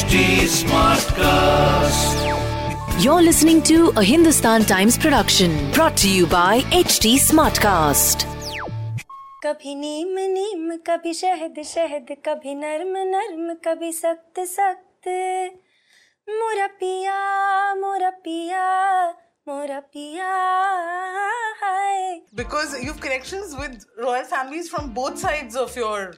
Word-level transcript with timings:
HT 0.00 0.20
Smartcast. 0.48 2.20
You're 3.04 3.20
listening 3.20 3.60
to 3.64 3.90
a 3.96 4.02
Hindustan 4.02 4.62
Times 4.64 4.96
production 4.96 5.56
brought 5.72 5.96
to 5.98 6.08
you 6.08 6.26
by 6.26 6.60
HT 6.76 7.10
Smartcast. 7.24 8.24
कभी 9.44 9.74
नीम 9.74 10.18
नीम 10.36 10.76
कभी 10.86 11.12
शहद 11.14 11.60
शहद 11.72 12.14
कभी 12.28 12.54
नर्म 12.54 12.96
नर्म 13.10 13.52
कभी 13.66 13.92
सख्त 13.92 14.40
सख्त 14.54 15.08
हाय 21.60 22.20
because 22.40 22.74
you 22.74 22.92
have 22.92 23.00
connections 23.02 23.54
with 23.60 23.78
royal 24.00 24.24
families 24.34 24.70
from 24.70 24.90
both 24.94 25.22
sides 25.26 25.56
of 25.66 25.78
your 25.78 26.10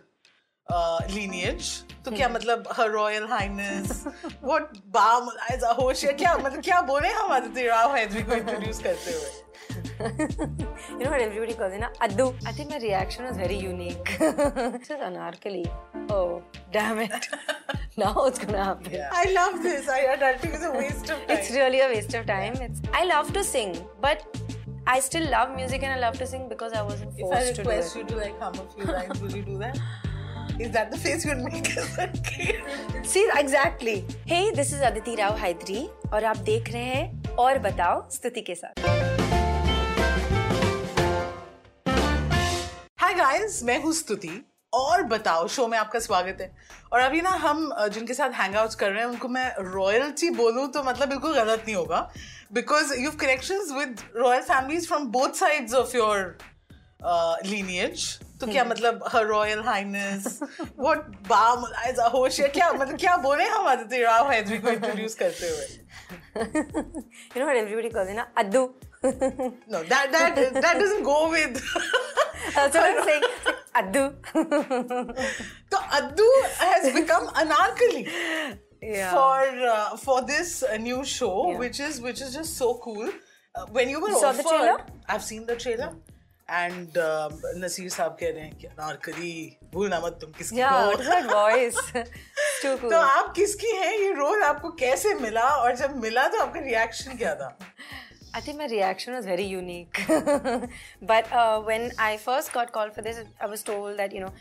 lineage. 1.14 1.70
तो 2.04 2.10
क्या 2.10 2.28
मतलब 2.28 2.68
her 2.76 2.88
royal 2.92 3.26
highness, 3.32 4.06
what 4.50 4.76
बाम 4.96 5.28
या 5.50 6.12
क्या 6.12 6.36
मतलब 6.36 6.62
क्या 6.64 6.80
बोले 6.90 7.08
हम 7.08 7.34
अदिति 7.36 7.66
राव 7.66 7.94
हैदरी 7.96 8.22
को 8.22 8.34
introduce 8.40 8.82
करते 8.82 9.12
हुए? 9.12 9.42
You 10.02 11.04
know 11.04 11.10
what 11.10 11.22
everybody 11.22 11.54
calls 11.54 11.72
it 11.72 11.80
na 11.80 11.88
Addu. 12.06 12.34
I 12.46 12.52
think 12.52 12.70
my 12.70 12.78
reaction 12.78 13.24
was 13.24 13.36
very 13.36 13.56
unique. 13.56 14.16
this 14.18 14.90
is 14.90 15.04
Anarkali. 15.08 15.64
Oh, 16.10 16.42
damn 16.72 16.98
it. 16.98 17.28
now 17.96 18.24
it's 18.26 18.38
gonna 18.38 18.64
happen. 18.64 19.00
I 19.12 19.24
love 19.32 19.62
this. 19.62 19.88
I, 19.88 20.00
I 20.14 20.32
think 20.34 20.54
it's 20.54 20.64
a 20.64 20.72
waste 20.72 21.10
of 21.10 21.18
time. 21.18 21.36
It's 21.36 21.50
really 21.50 21.80
a 21.80 21.88
waste 21.88 22.14
of 22.14 22.26
time. 22.26 22.54
It's 22.54 22.80
I 22.92 23.04
love 23.04 23.32
to 23.32 23.44
sing, 23.44 23.76
but 24.00 24.26
I 24.86 25.00
still 25.00 25.28
love 25.30 25.54
music 25.56 25.82
and 25.82 25.92
I 25.92 25.98
love 25.98 26.18
to 26.18 26.26
sing 26.26 26.48
because 26.48 26.72
I 26.72 26.82
wasn't 26.82 27.18
forced 27.18 27.54
to 27.54 27.62
do 27.62 27.62
it. 27.62 27.62
If 27.62 27.68
I 27.68 27.70
request 27.70 27.96
you 27.96 28.04
to 28.04 28.16
like 28.16 28.40
hum 28.40 28.54
a 28.54 28.70
few 28.74 28.92
lines, 28.92 29.20
will 29.20 29.30
you 29.32 29.42
do 29.42 29.58
that? 29.58 29.78
Is 30.58 30.70
that 30.72 30.90
the 30.90 30.98
face 30.98 31.24
you'd 31.24 31.38
make 31.38 31.76
as 31.76 31.96
a 31.98 32.08
kid? 32.08 32.56
See 33.04 33.26
exactly. 33.34 34.04
Hey, 34.26 34.50
this 34.50 34.72
is 34.72 34.80
Aditi 34.80 35.16
Rao 35.16 35.32
Haidri 35.34 35.88
और 36.12 36.24
आप 36.24 36.36
देख 36.48 36.68
रहे 36.72 36.82
हैं 36.84 37.36
और 37.44 37.58
बताओ 37.58 38.02
स्तुति 38.10 38.40
के 38.40 38.54
साथ. 38.54 38.80
हाय 43.00 43.14
गाइस 43.14 43.62
मैं 43.64 43.80
हूँ 43.82 43.92
स्तुति 43.92 44.30
और 44.72 45.02
बताओ 45.12 45.46
शो 45.48 45.66
में 45.68 45.76
आपका 45.78 45.98
स्वागत 45.98 46.38
है 46.40 46.50
और 46.92 47.00
अभी 47.00 47.20
ना 47.22 47.30
हम 47.44 47.68
जिनके 47.92 48.14
साथ 48.14 48.32
हैंग 48.40 48.56
आउट 48.56 48.74
कर 48.80 48.90
रहे 48.90 49.00
हैं 49.00 49.08
उनको 49.10 49.28
मैं 49.28 49.48
रॉयल्टी 49.74 50.30
बोलूँ 50.42 50.66
तो 50.72 50.82
मतलब 50.82 51.08
बिल्कुल 51.08 51.34
गलत 51.34 51.62
नहीं 51.66 51.76
होगा 51.76 52.00
because 52.52 52.92
you 53.00 53.10
connection 53.20 53.64
with 53.78 54.00
royal 54.16 54.42
families 54.42 54.86
from 54.88 55.06
both 55.12 55.40
sides 55.40 55.74
of 55.74 55.96
your 55.96 56.36
lineage 57.46 58.06
तो 58.41 58.47
क्या 58.47 58.63
मतलब 58.65 59.03
हर 59.13 59.25
royal 59.27 59.61
highness 59.67 60.39
what 60.79 61.05
balm 61.29 61.65
as 61.87 61.99
अ 61.99 62.07
होश 62.15 62.39
या 62.39 62.47
क्या 62.57 62.71
मतलब 62.71 62.97
क्या 62.99 63.15
बोले 63.27 63.43
हम 63.49 63.65
अदिति 63.71 64.01
राव 64.03 64.31
हैदरी 64.31 64.57
को 64.65 64.69
इंट्रोड्यूस 64.69 65.15
करते 65.23 65.49
हुए 65.49 65.85
You 66.37 67.39
know 67.41 67.45
what 67.47 67.57
everybody 67.59 67.89
calls 67.93 68.09
it 68.11 68.17
na 68.17 68.25
Addu. 68.41 68.59
Know 69.05 69.79
that 69.93 70.11
that 70.11 70.35
that 70.53 70.75
doesn't 70.77 71.03
go 71.05 71.25
with 71.31 71.57
That's 72.55 72.75
what 72.75 72.85
I'm 72.89 72.99
saying. 73.07 73.23
Addu. 73.81 74.03
तो 75.71 75.77
अद्दू 75.97 76.29
has 76.61 76.93
become 76.95 77.25
Anarkali 77.43 78.05
Yeah. 78.87 79.13
for 79.13 79.67
uh, 79.67 79.93
for 79.99 80.15
this 80.25 80.49
uh, 80.65 80.75
new 80.81 80.97
show, 81.11 81.29
Yeah. 81.51 81.55
which 81.61 81.77
is 81.85 81.95
which 82.01 82.19
is 82.25 82.35
just 82.39 82.59
so 82.61 82.67
cool. 82.83 83.07
Uh, 83.07 83.63
when 83.77 83.93
you 83.93 84.01
were 84.03 84.11
You 84.11 84.19
saw 84.23 84.33
the 84.39 84.43
offered, 84.43 84.59
trailer? 84.59 84.75
I've 85.15 85.23
seen 85.27 85.47
the 85.47 85.55
trailer, 85.63 85.87
And 86.52 86.96
um, 86.98 87.32
Nasir 87.60 87.88
साहब 87.90 88.16
कह 88.20 88.30
रहे 88.30 88.44
हैं 88.44 88.56
कि 88.60 88.66
नारकली 88.78 89.32
भूलना 89.74 90.00
मत 90.00 90.18
तुम 90.20 90.30
किसकी 90.38 90.56
Yeah, 90.56 90.72
हो. 90.84 90.92
It's 90.92 91.78
too 92.62 92.76
cool. 92.78 92.90
तो 92.90 92.96
आप 93.00 93.32
किसकी 93.36 93.70
हैं 93.76 93.92
ये 93.98 94.12
रोल 94.14 94.42
आपको 94.42 94.70
कैसे 94.84 95.14
मिला 95.20 95.48
और 95.62 95.76
जब 95.76 95.96
मिला 96.02 96.26
तो 96.34 96.40
आपका 96.42 96.60
रिएक्शन 96.70 97.16
क्या 97.22 97.34
था 97.42 97.56
I 98.34 98.40
think 98.40 98.56
my 98.58 98.66
reaction 98.72 99.14
was 99.14 99.26
very 99.26 99.44
unique. 99.44 99.98
but 101.12 101.32
uh, 101.40 101.60
when 101.70 101.90
I 101.98 102.16
first 102.16 102.52
got 102.52 102.72
called 102.72 102.94
for 102.94 103.02
this, 103.02 103.18
I 103.38 103.46
was 103.46 103.62
told 103.62 103.98
that, 103.98 104.10
you 104.10 104.20
know, 104.20 104.32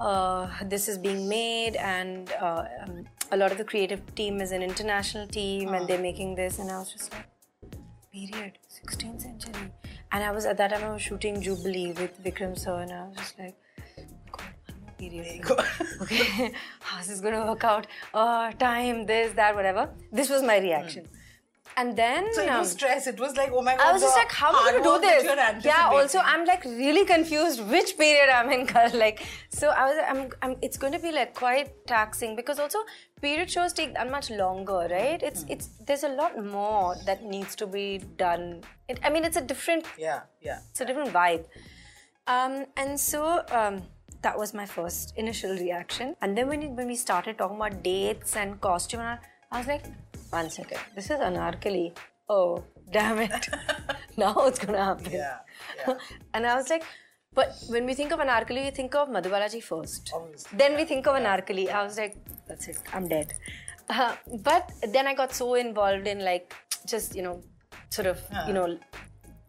uh, 0.00 0.48
this 0.64 0.88
is 0.88 0.96
being 0.96 1.28
made 1.28 1.76
and 1.76 2.32
uh, 2.40 2.62
um, 2.84 3.04
a 3.30 3.36
lot 3.36 3.52
of 3.52 3.58
the 3.58 3.64
creative 3.64 4.00
team 4.14 4.40
is 4.40 4.50
an 4.52 4.62
international 4.62 5.26
team 5.26 5.74
and 5.74 5.86
they're 5.86 6.00
making 6.06 6.36
this. 6.36 6.58
And 6.58 6.70
I 6.70 6.78
was 6.78 6.90
just 6.94 7.12
like, 7.12 7.28
period, 8.14 8.56
16th 8.78 9.20
century. 9.20 9.70
And 10.12 10.24
I 10.24 10.30
was 10.30 10.46
at 10.46 10.56
that 10.58 10.70
time, 10.70 10.84
I 10.84 10.90
was 10.92 11.02
shooting 11.02 11.40
Jubilee 11.40 11.92
with 11.92 12.22
Vikram 12.24 12.58
sir, 12.58 12.80
and 12.80 12.92
I 12.92 13.04
was 13.08 13.16
just 13.16 13.38
like, 13.38 13.56
God, 14.32 14.46
one 14.66 14.80
more 14.80 14.92
period. 14.98 15.44
okay, 16.02 16.52
how's 16.80 17.08
this 17.08 17.20
going 17.20 17.34
to 17.34 17.44
work 17.44 17.64
out? 17.64 17.86
Oh, 18.14 18.50
time, 18.58 19.04
this, 19.06 19.34
that, 19.34 19.54
whatever. 19.54 19.90
This 20.10 20.30
was 20.30 20.42
my 20.42 20.58
reaction. 20.58 21.04
Hmm. 21.04 21.14
And 21.76 21.96
then. 21.96 22.32
so 22.34 22.42
it 22.42 22.48
um, 22.48 22.60
was 22.60 22.72
stress 22.72 23.06
it 23.06 23.20
was 23.20 23.36
like 23.36 23.50
oh 23.52 23.62
my 23.62 23.76
god 23.76 23.86
I 23.88 23.92
was 23.92 24.02
just 24.02 24.16
like, 24.16 24.32
how 24.32 24.48
am 24.48 24.56
I 24.56 24.70
going 24.72 24.82
to 24.82 24.88
do 24.88 25.00
this? 25.00 25.64
Yeah, 25.64 25.88
also, 25.92 26.18
I'm 26.18 26.44
like 26.44 26.64
really 26.64 27.04
confused 27.04 27.60
which 27.68 27.96
period 27.96 28.28
I'm 28.28 28.50
in. 28.50 28.66
Like, 28.94 29.24
so 29.50 29.68
I 29.68 29.84
was, 29.88 29.96
I'm, 30.08 30.30
I'm, 30.42 30.56
it's 30.62 30.76
going 30.76 30.92
to 30.92 30.98
be 30.98 31.12
like 31.12 31.34
quite 31.34 31.86
taxing 31.86 32.34
because 32.36 32.58
also 32.58 32.78
period 33.20 33.50
shows 33.50 33.72
take 33.72 33.94
that 33.94 34.10
much 34.10 34.30
longer, 34.30 34.88
right? 34.90 35.22
It's, 35.22 35.42
Hmm. 35.42 35.52
it's, 35.52 35.68
there's 35.86 36.04
a 36.04 36.08
lot 36.08 36.32
more 36.42 36.96
that 37.06 37.24
needs 37.24 37.54
to 37.56 37.66
be 37.66 37.98
done. 38.16 38.62
It, 38.88 38.98
I 39.04 39.10
mean, 39.10 39.24
it's 39.24 39.36
a 39.36 39.40
different, 39.42 39.84
yeah 39.98 40.20
yeah 40.40 40.60
it's 40.70 40.80
a 40.80 40.84
different 40.84 41.12
vibe. 41.12 41.44
Um, 42.26 42.66
and 42.76 42.98
so 42.98 43.42
um, 43.50 43.82
that 44.22 44.38
was 44.38 44.52
my 44.54 44.66
first 44.66 45.14
initial 45.16 45.50
reaction. 45.52 46.14
And 46.20 46.36
then 46.36 46.48
when, 46.48 46.62
it, 46.62 46.70
when 46.70 46.86
we 46.86 46.96
started 46.96 47.38
talking 47.38 47.56
about 47.56 47.82
dates 47.82 48.36
and 48.36 48.60
costume, 48.60 49.00
and 49.00 49.18
I 49.50 49.58
was 49.58 49.66
like, 49.66 49.84
one 50.30 50.50
second, 50.50 50.80
this 50.94 51.06
is 51.06 51.18
Anarkali. 51.18 51.96
Oh, 52.28 52.62
damn 52.92 53.18
it. 53.18 53.48
now 54.16 54.34
it's 54.46 54.58
gonna 54.58 54.84
happen. 54.84 55.12
Yeah, 55.12 55.38
yeah. 55.86 55.94
and 56.34 56.46
I 56.46 56.54
was 56.56 56.68
like, 56.68 56.84
but 57.34 57.54
when 57.68 57.86
we 57.86 57.94
think 57.94 58.12
of 58.12 58.20
Anarkali, 58.20 58.64
we 58.64 58.70
think 58.70 58.94
of 58.94 59.08
Madhubalaji 59.08 59.62
first. 59.62 60.10
Obviously, 60.14 60.58
Then 60.58 60.76
we 60.76 60.84
think 60.84 61.06
of 61.06 61.14
Anarkali. 61.14 61.68
I 61.70 61.84
was 61.84 61.96
like, 61.96 62.16
that's 62.46 62.68
it, 62.68 62.78
I'm 62.92 63.08
dead. 63.08 63.32
Uh, 63.88 64.14
but 64.42 64.70
then 64.92 65.06
I 65.06 65.14
got 65.14 65.32
so 65.32 65.54
involved 65.54 66.06
in 66.06 66.24
like 66.24 66.54
just, 66.86 67.14
you 67.14 67.22
know, 67.22 67.40
sort 67.90 68.06
of, 68.06 68.20
you 68.46 68.52
know, 68.52 68.78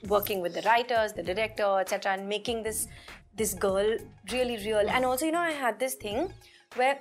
working 0.08 0.42
with 0.42 0.54
the 0.54 0.62
writers, 0.62 1.14
the 1.14 1.24
director, 1.24 1.78
etc., 1.80 2.14
and 2.14 2.28
making 2.28 2.64
this 2.64 2.88
this 3.36 3.54
girl 3.54 3.98
really 4.32 4.58
real. 4.58 4.88
And 4.90 5.06
also, 5.06 5.26
you 5.26 5.32
know, 5.32 5.40
I 5.40 5.52
had 5.52 5.80
this 5.80 5.96
thing 5.96 6.34
where 6.76 7.00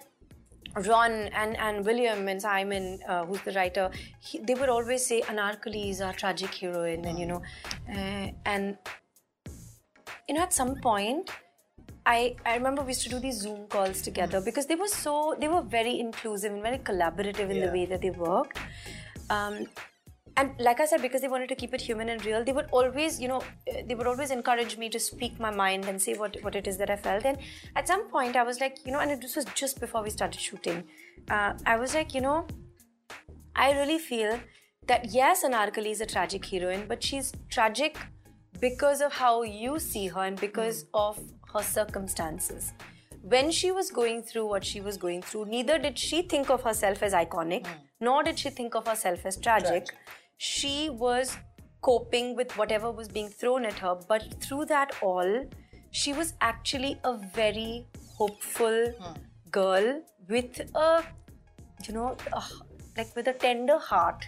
Ron 0.87 1.13
and, 1.43 1.57
and 1.57 1.85
William 1.85 2.29
and 2.29 2.41
Simon, 2.41 3.01
uh, 3.09 3.25
who's 3.25 3.41
the 3.43 3.53
writer, 3.53 3.91
he, 4.21 4.39
they 4.39 4.55
would 4.55 4.69
always 4.69 5.05
say 5.07 5.21
Anarkali 5.23 5.91
is 5.91 6.01
our 6.01 6.13
tragic 6.13 6.55
heroine, 6.55 7.05
and 7.05 7.19
you 7.19 7.27
know, 7.27 7.43
uh, 7.93 8.29
and 8.47 8.77
you 10.29 10.35
know, 10.35 10.43
at 10.43 10.53
some 10.53 10.77
point, 10.81 11.31
I, 12.07 12.37
I 12.47 12.55
remember 12.57 12.83
we 12.83 12.89
used 12.89 13.03
to 13.03 13.09
do 13.11 13.19
these 13.19 13.41
Zoom 13.41 13.67
calls 13.67 14.01
together 14.03 14.41
because 14.41 14.67
they 14.67 14.75
were 14.77 14.89
so 14.89 15.37
they 15.39 15.49
were 15.49 15.63
very 15.63 15.99
inclusive 16.01 16.53
and 16.53 16.63
very 16.63 16.79
collaborative 16.79 17.51
in 17.51 17.57
Yeah. 17.57 17.67
the 17.67 17.73
way 17.73 17.87
that 17.87 18.01
they 18.01 18.11
worked. 18.11 18.59
Um, 19.31 19.67
and 20.39 20.53
like 20.61 20.79
I 20.79 20.87
said, 20.87 21.03
because 21.03 21.23
they 21.23 21.29
wanted 21.29 21.49
to 21.49 21.57
keep 21.57 21.75
it 21.75 21.81
human 21.81 22.11
and 22.11 22.25
real, 22.25 22.45
they 22.45 22.53
would 22.53 22.69
always, 22.71 23.21
you 23.21 23.27
know, 23.27 23.39
uh, 23.39 23.83
they 23.87 23.97
would 23.97 24.07
always 24.07 24.31
encourage 24.31 24.79
me 24.79 24.89
to 24.91 25.01
speak 25.01 25.41
my 25.41 25.51
mind 25.51 25.87
and 25.87 26.01
say 26.01 26.15
what, 26.15 26.37
what 26.43 26.55
it 26.55 26.69
is 26.69 26.77
that 26.79 26.91
I 26.91 26.97
felt. 26.97 27.25
And 27.25 27.39
at 27.75 27.89
some 27.89 28.09
point, 28.09 28.37
I 28.37 28.45
was 28.45 28.61
like, 28.61 28.79
you 28.87 28.93
know, 28.93 29.01
and 29.01 29.21
this 29.21 29.35
was 29.35 29.47
just 29.57 29.81
before 29.81 30.05
we 30.05 30.11
started 30.11 30.41
shooting. 30.41 30.85
Uh, 31.29 31.55
I 31.67 31.77
was 31.77 31.93
like, 31.93 32.15
you 32.15 32.21
know, 32.21 32.47
I 33.57 33.73
really 33.73 33.99
feel 33.99 34.39
that 34.87 35.13
yes, 35.13 35.43
Anarkali 35.45 35.91
is 35.91 36.01
a 36.01 36.07
tragic 36.07 36.47
heroine, 36.47 36.85
but 36.87 37.03
she's 37.03 37.33
tragic 37.51 37.99
because 38.61 39.01
of 39.01 39.13
how 39.13 39.43
you 39.43 39.81
see 39.81 40.07
her 40.07 40.21
and 40.21 40.41
because 40.41 40.85
of 40.95 41.19
her 41.53 41.63
circumstances. 41.63 42.73
When 43.23 43.51
she 43.51 43.73
was 43.73 43.91
going 43.91 44.23
through 44.23 44.47
what 44.47 44.65
she 44.65 44.81
was 44.81 44.97
going 44.97 45.23
through, 45.23 45.47
neither 45.47 45.79
did 45.79 45.99
she 45.99 46.23
think 46.23 46.49
of 46.49 46.63
herself 46.63 47.03
as 47.03 47.13
iconic, 47.13 47.67
nor 48.01 48.23
did 48.23 48.39
she 48.39 48.51
think 48.51 48.77
of 48.77 48.87
herself 48.87 49.27
as 49.27 49.37
tragic. 49.37 49.89
She 50.39 50.89
was 50.89 51.37
coping 51.83 52.35
with 52.35 52.57
whatever 52.57 52.91
was 52.91 53.09
being 53.09 53.29
thrown 53.29 53.65
at 53.65 53.75
her, 53.75 53.95
but 54.09 54.43
through 54.43 54.65
that 54.67 54.93
all, 55.03 55.47
she 55.91 56.13
was 56.13 56.35
actually 56.41 56.99
a 57.05 57.17
very 57.17 57.87
hopeful 58.17 58.95
girl 59.51 60.03
with 60.29 60.61
a 60.75 61.05
you 61.87 61.95
know, 61.95 62.17
uh, 62.33 62.43
like 62.97 63.15
with 63.15 63.29
a 63.29 63.33
tender 63.33 63.79
heart 63.79 64.27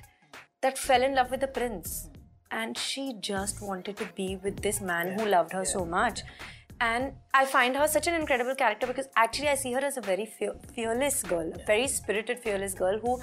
that 0.61 0.79
fell 0.79 1.03
in 1.03 1.15
love 1.15 1.31
with 1.31 1.41
the 1.41 1.49
prince. 1.49 2.09
And 2.51 2.77
she 2.77 3.15
just 3.21 3.63
wanted 3.63 3.97
to 3.99 4.09
be 4.17 4.37
with 4.43 4.61
this 4.61 4.81
man 4.81 5.19
who 5.19 5.27
loved 5.27 5.53
her 5.53 5.65
so 5.65 5.85
much. 5.85 6.21
And 6.81 7.13
I 7.35 7.45
find 7.45 7.77
her 7.77 7.87
such 7.87 8.07
an 8.07 8.15
incredible 8.15 8.55
character 8.55 8.87
because 8.87 9.09
actually 9.15 9.49
I 9.49 9.55
see 9.55 9.73
her 9.73 9.81
as 9.81 9.97
a 9.97 10.01
very 10.01 10.27
fear- 10.27 10.57
fearless 10.75 11.23
girl, 11.23 11.53
a 11.55 11.65
very 11.67 11.87
spirited, 11.87 12.41
fearless 12.41 12.75
girl 12.75 12.99
who 12.99 13.21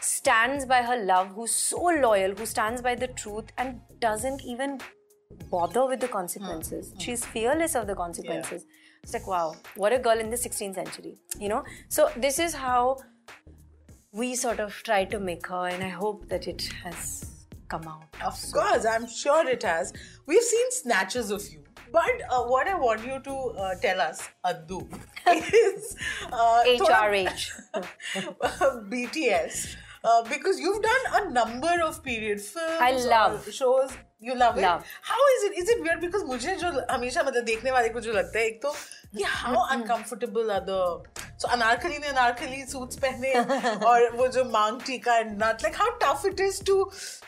stands 0.00 0.64
by 0.64 0.82
her 0.82 0.96
love, 0.96 1.28
who's 1.34 1.52
so 1.52 1.82
loyal, 1.82 2.34
who 2.34 2.46
stands 2.46 2.82
by 2.82 2.94
the 2.94 3.08
truth 3.08 3.52
and 3.56 3.80
doesn't 4.00 4.42
even 4.44 4.80
bother 5.50 5.86
with 5.86 6.00
the 6.00 6.08
consequences. 6.08 6.92
Hmm. 6.92 6.98
She's 6.98 7.24
fearless 7.24 7.74
of 7.74 7.86
the 7.86 7.94
consequences. 7.94 8.66
It's 9.02 9.12
like, 9.12 9.26
wow, 9.26 9.54
what 9.76 9.92
a 9.92 9.98
girl 9.98 10.18
in 10.18 10.30
the 10.30 10.36
16th 10.36 10.74
century, 10.74 11.16
you 11.38 11.48
know? 11.48 11.64
So, 11.88 12.10
this 12.16 12.38
is 12.38 12.54
how 12.54 12.98
we 14.12 14.34
sort 14.34 14.60
of 14.60 14.74
try 14.82 15.04
to 15.04 15.20
make 15.20 15.46
her, 15.46 15.66
and 15.68 15.82
I 15.82 15.88
hope 15.88 16.28
that 16.28 16.48
it 16.48 16.62
has 16.82 17.46
come 17.68 17.86
out. 17.86 18.04
Of 18.24 18.40
course, 18.52 18.86
I'm 18.86 19.08
sure 19.08 19.48
it 19.48 19.62
has. 19.62 19.92
We've 20.26 20.42
seen 20.42 20.70
snatches 20.70 21.30
of 21.30 21.42
you. 21.50 21.62
But 21.91 22.21
uh, 22.29 22.43
what 22.51 22.67
I 22.67 22.75
want 22.75 23.05
you 23.05 23.19
to 23.25 23.33
uh, 23.63 23.75
tell 23.81 24.01
us, 24.01 24.21
Addu, 24.43 24.79
is 25.27 25.95
uh, 26.31 26.63
HRH. 26.65 27.51
BTS. 28.89 29.75
Uh, 30.03 30.21
because 30.27 30.59
you've 30.59 30.81
done 30.81 31.03
a 31.13 31.29
number 31.31 31.75
of 31.81 32.03
period 32.03 32.41
films 32.41 32.81
I 32.81 32.91
or 32.91 33.07
love. 33.07 33.49
shows 33.53 33.91
you 34.19 34.35
love 34.35 34.57
it 34.57 34.61
Love. 34.61 34.83
how 35.01 35.19
is 35.35 35.43
it 35.49 35.57
is 35.59 35.69
it 35.69 35.81
weird 35.81 36.01
because 36.01 36.23
मुझे 36.31 36.55
जो 36.63 36.71
हमेशा 36.91 37.23
मतलब 37.23 37.43
देखने 37.45 37.71
वाले 37.71 37.89
को 37.89 37.99
जो 38.07 38.11
लगता 38.13 38.39
है 38.39 38.45
एक 38.47 38.61
तो 38.65 38.71
कि 39.15 39.23
how 39.23 39.63
uncomfortable 39.77 40.51
are 40.51 40.59
the 40.69 40.79
so 41.37 41.49
Anarkali 41.55 41.97
ने 41.99 42.07
अनारकली 42.07 42.65
सूट्स 42.71 42.97
पहने 43.05 43.33
और 43.91 44.09
वो 44.17 44.27
जो 44.35 44.43
मांग 44.51 44.81
टीका 44.87 45.17
and 45.23 45.37
nut 45.43 45.63
like 45.67 45.75
how 45.83 45.89
tough 46.03 46.25
it 46.31 46.39
is 46.49 46.59
to 46.71 46.77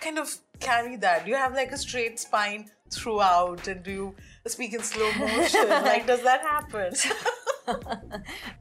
kind 0.05 0.19
of 0.25 0.35
carry 0.59 0.97
that 1.07 1.23
do 1.25 1.31
you 1.31 1.37
have 1.45 1.53
like 1.61 1.71
a 1.71 1.77
straight 1.77 2.19
spine 2.19 2.69
throughout 2.92 3.66
and 3.68 3.82
do 3.82 3.90
you 3.90 4.14
speak 4.46 4.74
in 4.74 4.82
slow 4.82 5.10
motion. 5.18 5.68
Like 5.90 6.06
does 6.06 6.22
that 6.22 6.42
happen? 6.42 6.94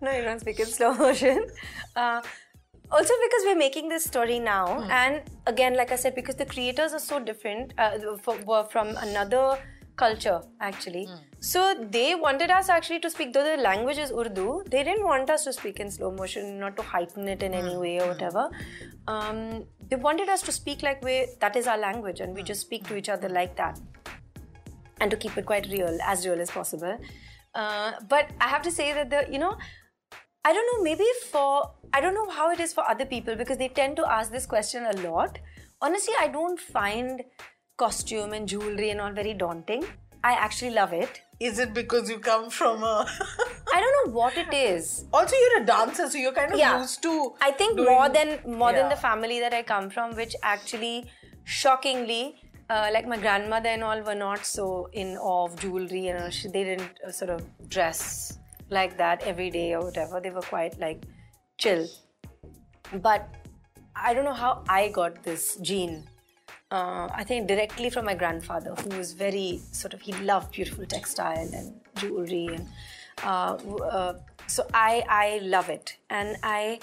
No, 0.01 0.11
you 0.11 0.21
don't 0.21 0.39
speak 0.39 0.59
in 0.59 0.67
slow 0.67 0.93
motion. 0.93 1.47
Uh, 1.95 2.21
also, 2.91 3.13
because 3.23 3.43
we're 3.45 3.55
making 3.55 3.87
this 3.89 4.03
story 4.03 4.39
now, 4.39 4.81
and 4.89 5.21
again, 5.47 5.75
like 5.75 5.91
I 5.91 5.95
said, 5.95 6.15
because 6.15 6.35
the 6.35 6.45
creators 6.45 6.93
are 6.93 6.99
so 6.99 7.19
different 7.19 7.73
uh, 7.77 7.97
were 8.45 8.65
from 8.65 8.95
another 8.97 9.59
culture, 9.95 10.41
actually. 10.59 11.07
So 11.39 11.61
they 11.91 12.15
wanted 12.15 12.49
us 12.49 12.69
actually 12.69 12.99
to 13.01 13.09
speak, 13.09 13.33
though 13.33 13.43
the 13.43 13.61
language 13.61 13.97
is 13.97 14.11
Urdu, 14.11 14.63
they 14.71 14.83
didn't 14.83 15.05
want 15.05 15.29
us 15.29 15.43
to 15.43 15.53
speak 15.53 15.79
in 15.79 15.91
slow 15.91 16.11
motion, 16.11 16.59
not 16.59 16.75
to 16.77 16.83
heighten 16.83 17.27
it 17.27 17.43
in 17.43 17.53
any 17.53 17.77
way 17.77 17.99
or 17.99 18.07
whatever. 18.07 18.49
Um, 19.07 19.65
they 19.89 19.95
wanted 19.95 20.29
us 20.29 20.41
to 20.43 20.51
speak 20.51 20.81
like 20.81 21.03
we 21.03 21.27
that 21.39 21.55
is 21.55 21.67
our 21.67 21.77
language, 21.77 22.19
and 22.21 22.35
we 22.35 22.43
just 22.43 22.61
speak 22.61 22.87
to 22.87 22.97
each 22.97 23.09
other 23.09 23.29
like 23.29 23.55
that 23.57 23.79
and 24.99 25.09
to 25.11 25.17
keep 25.17 25.37
it 25.37 25.45
quite 25.45 25.67
real, 25.71 25.97
as 26.03 26.25
real 26.27 26.39
as 26.41 26.51
possible. 26.51 26.97
Uh, 27.55 27.93
but 28.07 28.29
I 28.39 28.47
have 28.47 28.61
to 28.63 28.71
say 28.71 28.93
that 28.93 29.09
the, 29.09 29.25
you 29.31 29.39
know, 29.39 29.57
I 30.45 30.53
don't 30.53 30.67
know, 30.77 30.83
maybe 30.83 31.05
for, 31.31 31.71
I 31.93 32.01
don't 32.01 32.13
know 32.13 32.29
how 32.29 32.51
it 32.51 32.59
is 32.59 32.73
for 32.73 32.87
other 32.89 33.05
people 33.05 33.35
because 33.35 33.57
they 33.57 33.67
tend 33.69 33.95
to 33.97 34.09
ask 34.09 34.31
this 34.31 34.45
question 34.45 34.85
a 34.85 34.93
lot. 35.09 35.39
Honestly, 35.81 36.13
I 36.19 36.27
don't 36.27 36.59
find 36.59 37.23
costume 37.77 38.33
and 38.33 38.47
jewelry 38.47 38.89
and 38.89 39.01
all 39.01 39.11
very 39.11 39.33
daunting. 39.33 39.83
I 40.23 40.33
actually 40.33 40.71
love 40.71 40.91
it. 40.93 41.21
is 41.39 41.59
it 41.63 41.73
because 41.73 42.09
you 42.11 42.19
come 42.19 42.49
from 42.49 42.81
a 42.83 42.95
I 43.73 43.79
don't 43.81 43.93
know 43.99 44.13
what 44.15 44.37
it 44.41 44.53
is. 44.53 45.05
also 45.13 45.35
you're 45.41 45.61
a 45.61 45.65
dancer 45.65 46.07
so 46.09 46.17
you're 46.17 46.33
kind 46.39 46.51
of 46.55 46.59
Yeah. 46.59 46.73
used 46.81 47.01
to 47.03 47.13
I 47.49 47.51
think 47.61 47.77
doing- 47.77 47.87
more 47.89 48.09
than 48.09 48.33
more 48.63 48.73
than 48.77 48.89
the 48.89 48.97
family 49.03 49.37
that 49.43 49.53
I 49.59 49.61
come 49.69 49.87
from, 49.89 50.17
which 50.17 50.35
actually, 50.43 51.09
shockingly, 51.45 52.23
uh, 52.69 52.89
like 52.93 53.07
my 53.07 53.17
grandmother 53.17 53.69
and 53.69 53.83
all 53.83 54.01
were 54.01 54.15
not 54.15 54.45
so 54.45 54.89
in 54.93 55.17
awe 55.17 55.45
of 55.45 55.59
jewelry 55.59 56.07
and 56.07 56.23
all. 56.23 56.29
She, 56.29 56.47
they 56.47 56.63
didn't 56.63 56.91
uh, 57.05 57.11
sort 57.11 57.31
of 57.31 57.43
dress 57.69 58.37
like 58.69 58.97
that 58.97 59.23
every 59.23 59.49
day 59.49 59.73
or 59.73 59.83
whatever. 59.83 60.19
They 60.19 60.29
were 60.29 60.41
quite 60.41 60.79
like 60.79 61.03
chill. 61.57 61.87
But 63.01 63.27
I 63.95 64.13
don't 64.13 64.25
know 64.25 64.33
how 64.33 64.63
I 64.69 64.89
got 64.89 65.23
this 65.23 65.57
gene. 65.57 66.07
Uh, 66.71 67.09
I 67.13 67.23
think 67.23 67.47
directly 67.47 67.89
from 67.89 68.05
my 68.05 68.13
grandfather, 68.13 68.75
who 68.75 68.95
was 68.95 69.13
very 69.13 69.59
sort 69.71 69.95
of 69.95 70.01
he 70.01 70.13
loved 70.13 70.51
beautiful 70.51 70.85
textile 70.85 71.49
and 71.51 71.81
jewelry, 71.95 72.47
and 72.53 72.67
uh, 73.23 73.55
uh, 73.83 74.13
so 74.45 74.67
I 74.71 75.03
I 75.09 75.39
love 75.41 75.69
it, 75.69 75.97
and 76.11 76.37
I 76.43 76.79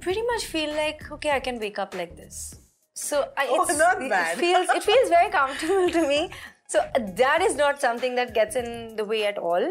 pretty 0.00 0.22
much 0.22 0.46
feel 0.46 0.70
like 0.70 1.12
okay, 1.12 1.30
I 1.32 1.40
can 1.40 1.60
wake 1.60 1.78
up 1.78 1.94
like 1.94 2.16
this. 2.16 2.54
So 2.98 3.16
I, 3.36 3.46
Oh, 3.50 3.62
it's, 3.62 3.78
not 3.78 4.02
it 4.02 4.38
feels 4.42 4.68
it 4.70 4.82
feels 4.82 5.08
very 5.14 5.30
comfortable 5.38 5.90
to 5.96 6.06
me. 6.08 6.30
So 6.74 6.80
that 7.22 7.42
is 7.42 7.54
not 7.56 7.80
something 7.80 8.14
that 8.20 8.34
gets 8.34 8.56
in 8.56 8.96
the 8.96 9.04
way 9.04 9.24
at 9.26 9.38
all. 9.38 9.66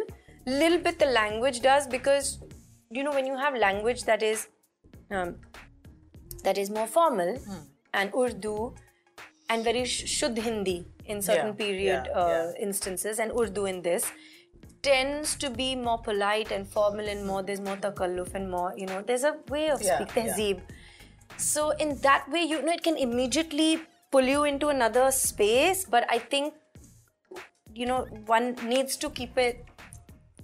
Little 0.45 0.77
bit 0.87 0.99
the 0.99 1.07
language 1.07 1.61
does 1.61 1.87
because 1.87 2.39
you 2.91 3.03
know 3.03 3.11
when 3.19 3.25
you 3.31 3.37
have 3.37 3.55
language 3.55 4.03
that 4.11 4.21
is 4.31 4.47
um, 5.11 5.35
that 6.43 6.57
is 6.65 6.69
more 6.69 6.87
formal 6.97 7.31
Hmm. 7.47 7.63
and 7.93 8.13
Urdu 8.23 8.75
and 9.49 9.63
very 9.63 9.85
sh- 9.85 10.05
Shuddh 10.17 10.37
Hindi 10.49 10.77
in 11.05 11.21
certain 11.21 11.47
Yeah, 11.47 11.65
period 11.65 12.07
yeah, 12.11 12.21
uh, 12.21 12.29
yeah. 12.29 12.67
instances 12.67 13.19
and 13.25 13.31
Urdu 13.41 13.65
in 13.65 13.81
this 13.81 14.11
tends 14.83 15.35
to 15.43 15.49
be 15.49 15.75
more 15.75 15.97
polite 16.07 16.51
and 16.51 16.67
formal 16.77 17.07
and 17.13 17.25
more 17.25 17.41
there's 17.43 17.61
more 17.67 17.77
takalluf 17.85 18.33
and 18.35 18.49
more 18.51 18.73
you 18.77 18.85
know 18.85 19.01
there's 19.01 19.23
a 19.23 19.35
way 19.49 19.69
of 19.75 19.81
Yeah, 19.81 19.95
speaking 19.95 20.27
yeah. 20.27 20.33
tehzeeb 20.35 20.59
so 21.36 21.70
in 21.70 21.96
that 22.06 22.30
way 22.30 22.42
you 22.42 22.62
know 22.62 22.72
it 22.72 22.82
can 22.82 22.96
immediately 22.96 23.80
pull 24.10 24.22
you 24.22 24.44
into 24.44 24.68
another 24.68 25.10
space 25.10 25.84
but 25.84 26.06
I 26.10 26.18
think 26.18 26.54
you 27.74 27.86
know 27.86 28.00
one 28.26 28.54
needs 28.66 28.96
to 28.96 29.10
keep 29.10 29.38
it 29.38 29.64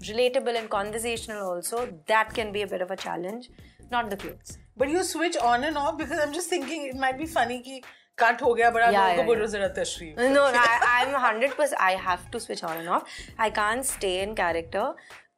relatable 0.03 0.57
and 0.59 0.71
conversational 0.71 1.49
also 1.49 1.89
that 2.07 2.33
can 2.35 2.53
be 2.53 2.63
a 2.63 2.67
bit 2.67 2.81
of 2.83 2.91
a 2.91 2.97
challenge 2.97 3.51
not 3.91 4.11
the 4.11 4.17
clothes 4.17 4.59
But 4.81 4.91
you 4.93 5.03
switch 5.09 5.37
on 5.51 5.65
and 5.65 5.79
off 5.83 5.97
because 5.99 6.19
I'm 6.23 6.33
just 6.33 6.51
thinking 6.51 6.83
it 6.87 6.97
might 7.03 7.19
be 7.19 7.27
funny 7.35 7.55
कि 7.67 7.77
cut 8.23 8.43
हो 8.43 8.53
गया 8.57 8.71
बड़ा 8.71 8.91
Yeah, 8.93 8.99
लोगों 8.99 9.15
को 9.15 9.21
yeah, 9.21 9.27
बोलो 9.29 9.45
yeah. 9.45 9.53
जरा 9.53 9.69
तशरीफ 9.79 10.19
no, 10.35 10.43
no 10.57 10.61
I, 10.63 10.75
I'm 10.97 11.15
100%. 11.21 11.73
I 11.87 11.93
have 12.09 12.27
to 12.35 12.41
switch 12.47 12.63
on 12.71 12.77
and 12.83 12.91
off. 12.97 13.15
I 13.39 13.49
can't 13.59 13.87
stay 13.93 14.13
in 14.25 14.35
character 14.41 14.85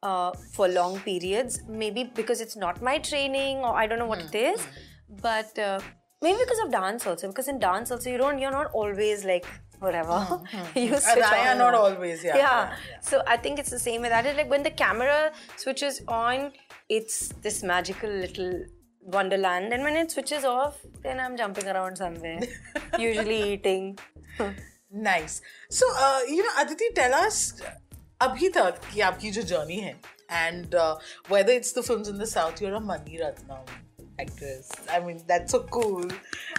uh, 0.03 0.31
for 0.57 0.67
long 0.67 0.99
periods. 1.07 1.61
Maybe 1.83 2.03
because 2.19 2.41
it's 2.47 2.59
not 2.65 2.81
my 2.89 2.97
training 3.09 3.63
or 3.69 3.73
I 3.83 3.87
don't 3.87 4.03
know 4.03 4.09
what 4.13 4.25
it 4.27 4.35
is. 4.43 4.67
But 5.21 5.57
uh, 5.59 5.79
maybe 6.21 6.37
because 6.39 6.59
of 6.65 6.71
dance 6.71 7.05
also. 7.07 7.27
Because 7.27 7.47
in 7.47 7.59
dance 7.59 7.91
also, 7.91 8.09
you 8.09 8.17
don't, 8.17 8.39
you're 8.39 8.51
not 8.51 8.67
always 8.73 9.25
like 9.25 9.45
whatever. 9.79 10.41
you 10.75 10.87
switch 10.97 11.03
And 11.07 11.23
I 11.23 11.39
on 11.39 11.45
are 11.47 11.49
and 11.51 11.59
not 11.59 11.73
off. 11.73 11.93
always, 11.95 12.23
yeah, 12.23 12.35
Yeah. 12.35 12.43
yeah, 12.43 12.75
yeah. 12.89 12.99
So 13.01 13.21
I 13.27 13.37
think 13.37 13.59
it's 13.59 13.69
the 13.69 13.79
same 13.79 14.01
with 14.01 14.11
that. 14.11 14.25
It's 14.25 14.37
like 14.37 14.49
when 14.49 14.63
the 14.63 14.71
camera 14.71 15.31
switches 15.57 16.01
on, 16.07 16.51
it's 16.89 17.29
this 17.41 17.63
magical 17.63 18.09
little 18.09 18.65
wonderland. 19.01 19.73
And 19.73 19.83
when 19.83 19.95
it 19.95 20.11
switches 20.11 20.43
off, 20.45 20.77
then 21.03 21.19
I'm 21.19 21.37
jumping 21.37 21.67
around 21.67 21.97
somewhere. 21.97 22.39
usually 22.99 23.53
eating. 23.53 23.97
Nice. 24.91 25.41
So, 25.69 25.85
uh, 25.97 26.19
you 26.27 26.43
know, 26.43 26.51
Aditi, 26.63 26.89
tell 26.95 27.13
us 27.13 27.53
अभी 28.21 28.47
तक 28.55 28.79
की 28.93 29.01
आपकी 29.01 29.29
जो 29.31 29.41
journey 29.49 29.79
है 29.81 29.95
and 30.29 30.73
uh, 30.75 30.95
whether 31.33 31.53
it's 31.53 31.71
the 31.71 31.81
films 31.83 32.07
in 32.09 32.17
the 32.17 32.25
south, 32.27 32.61
you're 32.61 32.73
a 32.75 32.79
Mani 32.79 33.17
Ratnam 33.21 33.69
actress. 34.19 34.69
I 34.91 34.99
mean, 34.99 35.23
that's 35.27 35.51
so 35.51 35.63
cool. 35.63 36.05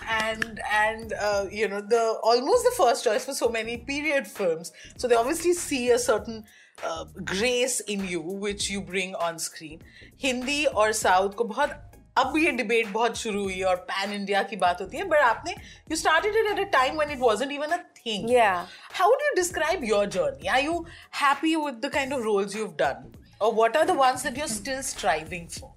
And 0.08 0.60
and 0.72 1.12
uh, 1.12 1.46
you 1.50 1.68
know, 1.68 1.80
the 1.80 2.18
almost 2.22 2.64
the 2.64 2.74
first 2.76 3.04
choice 3.04 3.24
for 3.24 3.34
so 3.34 3.48
many 3.48 3.76
period 3.78 4.26
films. 4.26 4.72
So 4.96 5.08
they 5.08 5.14
obviously 5.14 5.52
see 5.54 5.90
a 5.90 5.98
certain 5.98 6.44
uh, 6.82 7.04
grace 7.24 7.80
in 7.80 8.06
you 8.06 8.20
which 8.20 8.70
you 8.70 8.80
bring 8.80 9.14
on 9.14 9.38
screen. 9.38 9.80
Hindi 10.22 10.64
और 10.64 10.92
south 10.92 11.34
को 11.36 11.44
बहुत 11.44 11.70
अब 12.18 12.36
ये 12.38 12.50
debate 12.52 12.88
बहुत 12.92 13.16
शुरू 13.16 13.42
हुई 13.42 13.54
है 13.58 13.64
और 13.66 13.76
पैन 13.90 14.12
इंडिया 14.12 14.42
की 14.50 14.56
बात 14.62 14.80
होती 14.80 14.96
है 14.96 15.04
बट 15.08 15.18
आपने 15.24 15.52
you 15.90 15.96
started 15.96 16.36
it 16.36 16.46
at 16.50 16.58
a 16.66 16.70
time 16.72 16.96
when 16.98 17.10
it 17.10 17.18
wasn't 17.20 17.52
even 17.52 17.68
a 17.68 17.76
thing 17.98 18.28
Yeah. 18.30 18.66
how 18.98 19.06
would 19.10 19.22
you 19.26 19.30
describe 19.38 19.84
your 19.90 20.00
journey 20.16 20.50
are 20.56 20.60
you 20.66 20.74
happy 21.22 21.52
with 21.64 21.80
the 21.86 21.90
kind 21.96 22.16
of 22.18 22.24
roles 22.28 22.56
you've 22.58 22.76
done 22.82 23.06
or 23.40 23.50
what 23.60 23.76
are 23.80 23.86
the 23.92 23.96
ones 24.00 24.24
that 24.28 24.40
you're 24.40 24.52
still 24.54 24.82
striving 24.90 25.46
for 25.58 25.70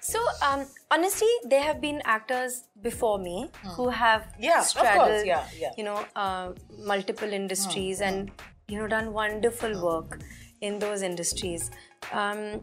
So 0.00 0.18
um, 0.42 0.66
honestly, 0.90 1.28
there 1.44 1.62
have 1.62 1.80
been 1.80 2.00
actors 2.04 2.64
before 2.82 3.18
me 3.18 3.50
who 3.76 3.88
have 3.88 4.22
Hmm. 4.36 4.42
Yeah, 4.42 4.50
of 4.50 4.54
course, 4.54 4.68
straddled, 4.70 5.26
yeah, 5.26 5.44
yeah. 5.58 5.72
you 5.76 5.84
know, 5.84 6.04
uh, 6.16 6.52
multiple 6.78 7.32
industries 7.32 8.00
and 8.00 8.30
you 8.68 8.78
know 8.78 8.86
done 8.86 9.12
wonderful 9.12 9.80
work 9.82 10.20
in 10.60 10.78
those 10.78 11.02
industries. 11.02 11.70
Um, 12.12 12.60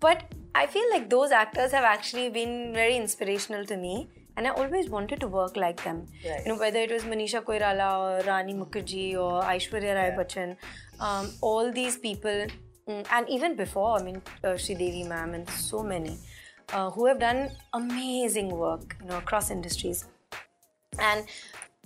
but 0.00 0.24
I 0.54 0.66
feel 0.66 0.88
like 0.90 1.08
those 1.10 1.30
actors 1.30 1.72
have 1.72 1.84
actually 1.84 2.30
been 2.30 2.72
very 2.74 2.96
inspirational 2.96 3.64
to 3.66 3.76
me, 3.76 4.08
and 4.36 4.46
I 4.46 4.50
always 4.50 4.88
wanted 4.90 5.20
to 5.20 5.28
work 5.28 5.56
like 5.56 5.82
them. 5.84 6.06
Right. 6.24 6.40
You 6.44 6.52
know, 6.52 6.58
whether 6.58 6.78
it 6.78 6.90
was 6.90 7.02
Manisha 7.04 7.42
Koirala 7.42 7.90
or 8.22 8.26
Rani 8.26 8.54
Mukherjee 8.54 9.14
or 9.14 9.42
Aishwarya 9.42 9.94
Rai 9.94 10.10
Bachchan, 10.10 10.56
um, 11.00 11.30
all 11.40 11.72
these 11.72 11.96
people, 11.98 12.46
mm, 12.88 13.06
and 13.10 13.28
even 13.28 13.56
before, 13.56 13.98
I 13.98 14.02
mean, 14.02 14.22
uh, 14.44 14.56
Devi 14.56 15.04
ma'am 15.04 15.34
and 15.34 15.48
so 15.50 15.82
many, 15.82 16.18
uh, 16.72 16.90
who 16.90 17.06
have 17.06 17.20
done 17.20 17.50
amazing 17.72 18.48
work, 18.48 18.96
you 19.00 19.08
know, 19.08 19.18
across 19.18 19.50
industries. 19.50 20.04
And 20.98 21.26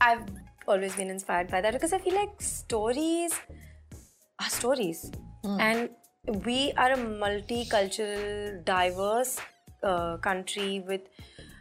I've 0.00 0.24
always 0.66 0.94
been 0.94 1.10
inspired 1.10 1.50
by 1.50 1.60
that 1.60 1.72
because 1.72 1.92
I 1.92 1.98
feel 1.98 2.14
like 2.14 2.40
stories 2.40 3.32
are 4.40 4.48
stories. 4.48 5.10
And 5.58 5.90
we 6.44 6.72
are 6.76 6.92
a 6.92 6.96
multicultural, 6.96 8.64
diverse 8.64 9.38
uh, 9.82 10.16
country 10.18 10.80
with 10.86 11.02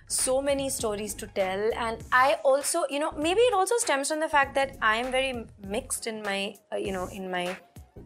so 0.08 0.42
many 0.42 0.70
stories 0.70 1.14
to 1.16 1.28
tell. 1.28 1.70
And 1.76 2.04
I 2.12 2.38
also, 2.44 2.84
you 2.90 3.00
know, 3.00 3.12
maybe 3.12 3.42
it 3.42 3.54
also 3.54 3.76
stems 3.78 4.10
from 4.10 4.20
the 4.20 4.28
fact 4.28 4.56
that 4.56 4.78
I 4.82 4.98
am 4.98 5.12
very 5.12 5.46
mixed 5.66 6.08
in 6.08 6.22
my, 6.24 6.56
uh, 6.72 6.78
you 6.78 6.92
know, 6.92 7.08
in 7.08 7.30
my, 7.32 7.56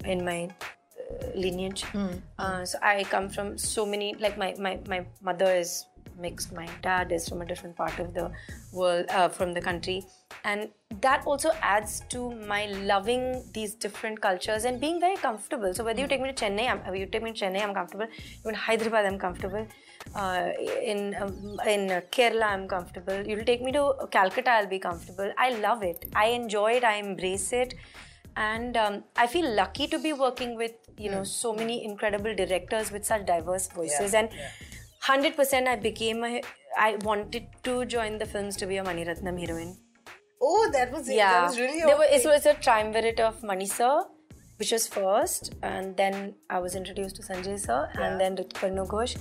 in 0.06 0.24
my 0.26 0.50
lineage. 1.36 1.86
Uh, 2.40 2.66
so 2.66 2.78
I 2.82 3.04
come 3.04 3.30
from 3.30 3.58
so 3.58 3.86
many, 3.86 4.16
like 4.20 4.38
my, 4.38 4.56
my, 4.60 4.80
my 4.88 5.06
mother 5.22 5.54
is 5.54 5.86
mixed. 6.20 6.54
My 6.54 6.68
dad 6.82 7.12
is 7.12 7.28
from 7.28 7.42
a 7.42 7.46
different 7.46 7.76
part 7.76 7.98
of 8.00 8.14
the 8.14 8.32
world, 8.72 9.06
uh, 9.10 9.30
from 9.30 9.54
the 9.54 9.62
country, 9.62 10.06
and 10.44 10.70
that 11.02 11.24
also 11.26 11.52
adds 11.62 12.04
to 12.10 12.32
my 12.32 12.66
loving 12.92 13.44
these 13.54 13.74
different 13.74 14.22
cultures 14.22 14.66
and 14.66 14.80
being 14.80 15.00
very 15.00 15.16
comfortable. 15.16 15.74
So 15.74 15.84
whether 15.84 16.00
you 16.02 16.08
take 16.08 16.22
me 16.22 16.32
to 16.32 16.46
Chennai, 16.46 16.70
I'm, 16.70 16.96
you 16.96 17.08
take 17.08 17.24
me 17.24 17.32
to 17.34 17.46
Chennai, 17.46 17.64
I'm 17.64 17.74
comfortable. 17.74 18.08
Even 18.42 18.54
Hyderabad, 18.54 19.06
I'm 19.06 19.18
comfortable. 19.18 19.68
Uh, 20.16 20.50
in 20.84 21.16
um, 21.20 21.58
in 21.68 21.88
Kerala, 22.12 22.44
I'm 22.44 22.68
comfortable. 22.68 23.26
You'll 23.26 23.46
take 23.46 23.64
me 23.64 23.72
to 23.72 23.94
Calcutta, 24.12 24.52
I'll 24.52 24.68
be 24.68 24.80
comfortable. 24.80 25.32
I 25.38 25.52
love 25.60 25.82
it. 25.82 26.06
I 26.16 26.28
enjoy 26.28 26.74
it. 26.74 26.84
I 26.84 26.96
embrace 26.98 27.54
it, 27.54 27.74
and 28.36 28.78
um, 28.78 29.04
I 29.16 29.28
feel 29.28 29.50
lucky 29.56 29.88
to 29.88 30.00
be 30.00 30.14
working 30.14 30.56
with 30.56 30.74
you 30.98 31.12
know 31.12 31.24
so 31.24 31.54
many 31.54 31.84
incredible 31.84 32.36
directors 32.36 32.92
with 32.92 33.06
such 33.06 33.26
diverse 33.26 33.68
voices 33.68 34.14
and. 34.14 34.30
100% 35.06 35.68
I 35.68 35.76
became 35.76 36.24
a 36.24 36.42
I 36.78 36.96
wanted 37.04 37.48
to 37.64 37.86
join 37.86 38.18
the 38.18 38.26
films 38.26 38.56
to 38.58 38.66
be 38.66 38.78
a 38.78 38.84
Maniratnam 38.84 39.40
heroine. 39.40 39.78
Oh, 40.42 40.70
that 40.74 40.92
was 40.92 41.08
it. 41.08 41.16
Yeah, 41.16 41.32
That 41.32 41.48
was 41.48 41.60
really 41.60 41.82
there 41.82 41.96
okay. 41.96 42.16
it 42.16 42.26
was 42.26 42.46
a 42.46 42.54
triumvirate 42.54 43.20
of 43.20 43.44
Mani 43.44 43.66
sir, 43.66 44.06
which 44.58 44.72
was 44.72 44.88
first, 44.88 45.54
and 45.62 45.96
then 45.96 46.36
I 46.50 46.60
was 46.60 46.76
introduced 46.76 47.16
to 47.18 47.22
Sanjay 47.22 47.60
sir, 47.60 47.90
and 47.96 48.20
then 48.20 48.36
Rituparno 48.36 48.88
Ghosh, 48.88 49.16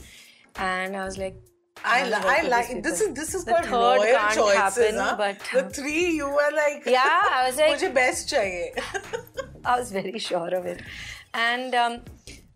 and 0.57 0.97
I 0.97 1.04
was 1.04 1.19
like, 1.19 1.37
I, 1.86 2.02
wanna 2.02 2.10
li- 2.10 2.24
work 2.26 2.26
I 2.38 2.42
with 2.44 2.52
like 2.52 2.68
these 2.68 2.78
it. 2.78 2.84
This 2.84 3.00
people. 3.00 3.14
is 3.14 3.20
this 3.20 3.36
is 3.40 3.46
The 3.46 3.52
called 3.52 3.66
third 3.66 4.00
royal 4.00 4.16
can't 4.18 4.36
choices. 4.36 4.58
happen, 4.58 4.98
huh? 4.98 5.16
but- 5.18 5.50
the 5.54 5.64
three 5.80 6.06
you 6.20 6.28
were 6.38 6.52
like 6.60 6.86
Yeah, 6.86 7.22
I 7.32 7.48
was 7.48 7.58
like- 7.58 7.74
मुझे 7.76 7.94
best 7.98 8.30
चाहिए. 8.30 8.72
I 9.66 9.80
was 9.80 9.92
very 9.92 10.20
sure 10.28 10.50
of 10.62 10.66
it, 10.66 10.82
and 11.34 11.76
um, 11.76 12.00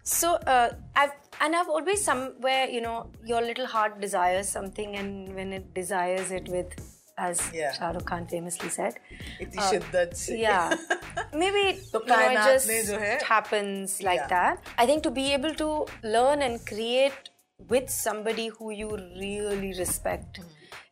so 0.04 0.34
uh, 0.56 0.70
I've 0.96 1.14
and 1.46 1.56
I've 1.56 1.70
always 1.70 2.04
somewhere 2.04 2.66
you 2.78 2.82
know 2.82 2.96
your 3.34 3.42
little 3.42 3.68
heart 3.76 4.00
desires 4.02 4.50
something, 4.50 4.96
and 5.04 5.36
when 5.36 5.54
it 5.60 5.74
desires 5.76 6.32
it 6.40 6.50
with, 6.56 6.74
as 7.18 7.42
Yeah. 7.54 7.74
Shah 7.78 7.90
Rukh 7.98 8.06
Khan 8.12 8.26
famously 8.34 8.70
said, 8.78 8.96
इतनी 9.42 9.70
शिद्दत 9.70 10.14
से. 10.24 10.38
yeah 10.40 10.76
maybe 11.44 11.64
it, 11.72 11.84
तो 11.94 12.00
you 12.02 12.08
know, 12.08 12.16
it 12.16 12.22
कायनात 12.22 12.54
just 12.54 12.70
ने 12.70 12.82
जो 12.92 13.00
है- 13.04 13.22
happens 13.34 13.98
like 14.10 14.22
Yeah. 14.22 14.32
that 14.36 14.72
i 14.86 14.88
think 14.92 15.04
to 15.10 15.12
be 15.20 15.26
able 15.38 15.54
to 15.64 15.70
learn 16.16 16.42
and 16.48 16.66
create 16.72 17.30
with 17.59 17.89
somebody 17.91 18.49
who 18.49 18.71
you 18.71 18.97
really 18.97 19.73
respect 19.79 20.41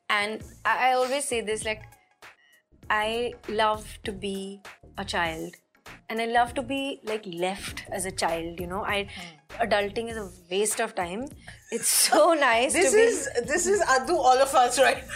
and 0.08 0.42
I, 0.64 0.90
I 0.90 0.92
always 0.94 1.24
say 1.24 1.40
this 1.40 1.64
like 1.64 1.82
i 2.90 3.32
love 3.48 3.98
to 4.04 4.12
be 4.12 4.60
a 4.98 5.04
child 5.04 5.54
and 6.08 6.20
i 6.20 6.26
love 6.26 6.54
to 6.54 6.62
be 6.62 7.00
like 7.04 7.24
left 7.26 7.84
as 7.90 8.04
a 8.06 8.10
child 8.10 8.58
you 8.60 8.66
know 8.66 8.82
i 8.84 9.08
adulting 9.60 10.10
is 10.10 10.16
a 10.16 10.28
waste 10.50 10.80
of 10.80 10.94
time 10.94 11.26
it's 11.70 11.88
so 11.88 12.32
nice 12.48 12.72
This 12.72 12.90
to 12.90 12.96
be 12.96 13.02
is 13.02 13.28
this 13.46 13.66
is 13.66 13.80
Adu 13.82 14.16
all 14.16 14.38
of 14.38 14.54
us 14.54 14.78
right. 14.78 15.04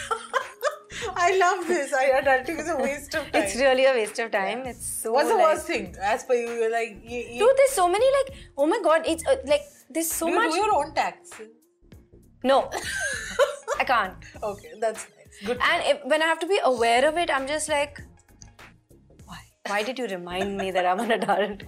I 1.15 1.37
love 1.37 1.67
this. 1.67 1.93
I 1.93 2.09
adulting 2.19 2.59
is 2.59 2.67
a 2.69 2.75
waste 2.75 3.15
of 3.15 3.23
time. 3.31 3.41
it's 3.41 3.55
really 3.55 3.85
a 3.85 3.93
waste 3.93 4.19
of 4.19 4.31
time 4.31 4.65
it's 4.65 4.85
so 4.85 5.13
What's 5.13 5.29
the 5.29 5.35
like, 5.35 5.43
worst 5.45 5.67
thing? 5.67 5.95
As 6.01 6.23
per 6.23 6.33
you, 6.33 6.49
you're 6.51 6.71
like 6.71 7.01
you, 7.03 7.19
you, 7.19 7.39
Dude, 7.39 7.57
there's 7.57 7.71
so 7.71 7.87
many 7.87 8.05
like, 8.05 8.35
oh 8.57 8.65
my 8.65 8.79
god, 8.83 9.03
it's 9.05 9.25
uh, 9.25 9.35
like 9.45 9.61
there's 9.89 10.11
so 10.11 10.27
do 10.27 10.33
you 10.33 10.39
much. 10.39 10.51
do 10.51 10.57
your 10.57 10.75
own 10.75 10.93
tax. 10.93 11.31
No, 12.43 12.69
I 13.79 13.83
can't. 13.83 14.15
Okay, 14.41 14.73
that's 14.79 15.07
nice. 15.09 15.47
Good. 15.47 15.59
And 15.61 15.83
if, 15.85 16.05
when 16.05 16.21
I 16.21 16.25
have 16.25 16.39
to 16.39 16.47
be 16.47 16.59
aware 16.63 17.07
of 17.07 17.17
it, 17.17 17.29
I'm 17.29 17.47
just 17.47 17.69
like, 17.69 18.01
why? 19.25 19.39
Why 19.67 19.83
did 19.83 19.99
you 19.99 20.07
remind 20.07 20.57
me 20.57 20.71
that 20.71 20.85
I'm 20.85 20.99
an 20.99 21.11
adult? 21.11 21.63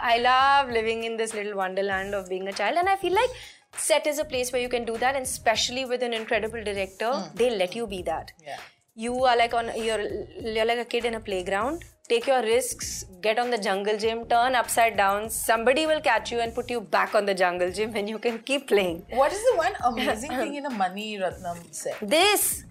I 0.00 0.18
love 0.18 0.70
living 0.70 1.04
in 1.04 1.16
this 1.16 1.34
little 1.34 1.56
wonderland 1.56 2.14
of 2.14 2.28
being 2.28 2.48
a 2.48 2.52
child, 2.52 2.76
and 2.78 2.88
I 2.88 2.96
feel 2.96 3.12
like 3.12 3.30
set 3.76 4.06
is 4.06 4.18
a 4.18 4.24
place 4.24 4.52
where 4.52 4.62
you 4.62 4.68
can 4.68 4.84
do 4.84 4.96
that, 4.98 5.14
and 5.14 5.24
especially 5.24 5.84
with 5.84 6.02
an 6.02 6.12
incredible 6.12 6.62
director, 6.62 7.12
hmm. 7.12 7.36
they 7.36 7.56
let 7.56 7.76
you 7.76 7.86
be 7.86 8.02
that. 8.02 8.32
Yeah. 8.42 8.58
You 8.94 9.24
are 9.24 9.36
like 9.36 9.52
on 9.52 9.70
you're 9.76 10.00
you're 10.40 10.64
like 10.64 10.78
a 10.78 10.84
kid 10.84 11.04
in 11.04 11.14
a 11.14 11.20
playground. 11.20 11.84
Take 12.08 12.26
your 12.28 12.42
risks, 12.42 13.04
get 13.20 13.38
on 13.38 13.50
the 13.50 13.58
jungle 13.58 13.96
gym, 13.98 14.26
turn 14.26 14.54
upside 14.54 14.96
down. 14.96 15.28
Somebody 15.28 15.86
will 15.86 16.00
catch 16.00 16.30
you 16.30 16.38
and 16.40 16.54
put 16.54 16.70
you 16.70 16.80
back 16.80 17.14
on 17.16 17.26
the 17.26 17.34
jungle 17.34 17.72
gym, 17.72 17.96
and 17.96 18.08
you 18.08 18.18
can 18.20 18.38
keep 18.40 18.68
playing. 18.68 19.04
What 19.10 19.32
is 19.32 19.42
the 19.50 19.56
one 19.56 19.72
amazing 19.84 20.30
thing 20.42 20.54
in 20.54 20.66
a 20.66 20.70
Mani 20.70 21.18
Ratnam 21.18 21.58
set? 21.74 21.96
This 22.00 22.64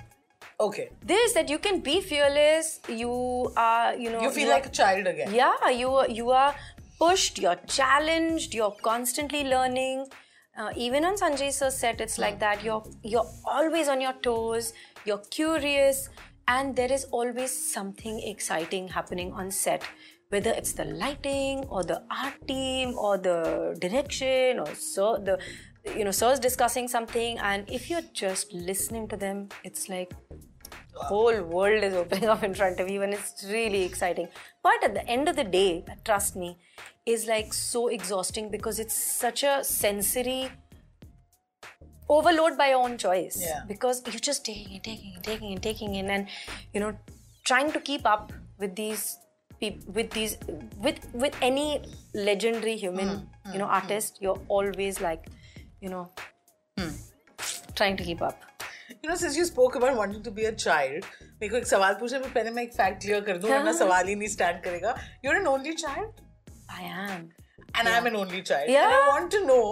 Okay. 0.58 0.90
this 1.04 1.34
that 1.34 1.50
you 1.50 1.58
can 1.60 1.82
be 1.82 2.00
fearless 2.00 2.80
you 2.88 3.52
are 3.58 3.94
you 3.94 4.10
know 4.10 4.22
You 4.22 4.30
feel 4.32 4.48
like 4.50 4.66
a 4.66 4.70
child 4.70 5.06
again. 5.06 5.34
yeah 5.34 5.70
you 5.70 5.90
are 5.94 6.08
you 6.08 6.30
are 6.32 6.56
pushed 6.98 7.40
you're 7.40 7.58
challenged 7.68 8.54
you're 8.54 8.72
constantly 8.82 9.44
learning 9.44 10.06
uh, 10.58 10.70
even 10.78 11.04
on 11.04 11.18
sanjay 11.24 11.52
sir's 11.52 11.76
set 11.76 12.00
it's 12.00 12.18
like 12.18 12.40
that 12.40 12.64
you're 12.64 12.86
you're 13.04 13.28
always 13.58 13.90
on 13.90 14.00
your 14.00 14.14
toes 14.30 14.72
you're 15.04 15.24
curious 15.40 16.08
and 16.48 16.76
there 16.76 16.92
is 16.92 17.06
always 17.06 17.52
something 17.52 18.22
exciting 18.28 18.88
happening 18.88 19.32
on 19.34 19.50
set 19.52 19.84
whether 20.30 20.52
it's 20.52 20.74
the 20.74 20.86
lighting 20.86 21.64
or 21.70 21.84
the 21.84 22.02
art 22.10 22.48
team 22.48 22.98
or 22.98 23.18
the 23.18 23.78
direction 23.80 24.60
or 24.60 24.74
so 24.76 25.18
the 25.18 25.38
you 25.96 26.04
know 26.04 26.12
sir's 26.12 26.40
discussing 26.40 26.88
something. 26.88 27.38
And 27.40 27.70
if 27.70 27.90
you're 27.90 28.08
just 28.14 28.54
listening 28.54 29.08
to 29.10 29.18
them 29.18 29.50
it's 29.64 29.88
like 29.88 30.14
whole 30.94 31.42
world 31.44 31.84
is 31.84 31.94
opening 31.94 32.30
up 32.30 32.44
in 32.44 32.54
front 32.54 32.80
of 32.80 32.90
you 32.90 33.02
and 33.02 33.14
it's 33.14 33.46
really 33.50 33.84
exciting. 33.84 34.28
But 34.64 34.84
at 34.84 34.94
the 34.94 35.08
end 35.08 35.30
of 35.30 35.36
the 35.36 35.44
day 35.44 35.86
trust 36.04 36.36
me 36.36 36.58
is 37.06 37.28
like 37.28 37.54
so 37.54 37.88
exhausting 37.88 38.50
because 38.50 38.80
it's 38.80 38.96
such 38.96 39.44
a 39.44 39.64
sensory 39.64 40.50
overload 42.09 42.57
by 42.59 42.69
your 42.71 42.83
own 42.85 42.97
choice 42.99 43.37
Yeah. 43.41 43.63
because 43.73 44.03
you're 44.07 44.27
just 44.29 44.45
taking 44.45 44.75
and 44.79 44.85
taking 44.85 45.15
and 45.15 45.25
taking 45.31 45.53
and 45.53 45.63
taking 45.63 45.95
in 46.03 46.11
and 46.11 46.27
you 46.75 46.81
know 46.85 46.93
trying 47.51 47.73
to 47.77 47.81
keep 47.91 48.07
up 48.15 48.33
with 48.59 48.75
these 48.81 49.05
peop- 49.61 49.87
with 49.99 50.11
these 50.19 50.37
with 50.87 50.99
with 51.25 51.37
any 51.51 51.67
legendary 52.31 52.77
human 52.85 53.13
you 53.53 53.59
know 53.63 53.71
artist 53.81 54.19
you're 54.27 54.41
always 54.59 55.01
like 55.01 55.29
you 55.81 55.89
know 55.89 56.05
trying 57.75 57.97
to 57.97 58.05
keep 58.13 58.23
up 58.31 58.47
You 59.03 59.09
know, 59.09 59.15
since 59.19 59.37
you 59.39 59.45
spoke 59.49 59.77
about 59.79 59.97
wanting 59.99 60.23
to 60.25 60.31
be 60.37 60.45
a 60.47 60.53
child, 60.63 61.05
मेरे 61.41 61.49
को 61.51 61.57
एक 61.57 61.67
सवाल 61.67 61.95
पूछे 62.01 62.19
मैं 62.23 62.33
पहले 62.33 62.51
मैं 62.57 62.63
एक 62.63 62.73
fact 62.77 63.01
clear 63.03 63.21
कर 63.29 63.37
दूं 63.43 63.51
वरना 63.51 63.73
सवाल 63.81 64.09
ही 64.09 64.15
नहीं 64.23 64.29
स्टैंड 64.33 64.63
करेगा 64.65 64.95
You're 65.27 65.37
an 65.41 65.47
only 65.53 65.75
child 65.83 66.19
i 66.79 66.89
am 67.05 67.23
and 67.81 67.91
I'm 67.93 68.09
an 68.11 68.17
only 68.23 68.41
child. 68.51 68.73
Yeah. 68.75 68.89
And 68.89 68.97
I 68.97 69.07
want 69.13 69.31
to 69.37 69.41
know, 69.47 69.63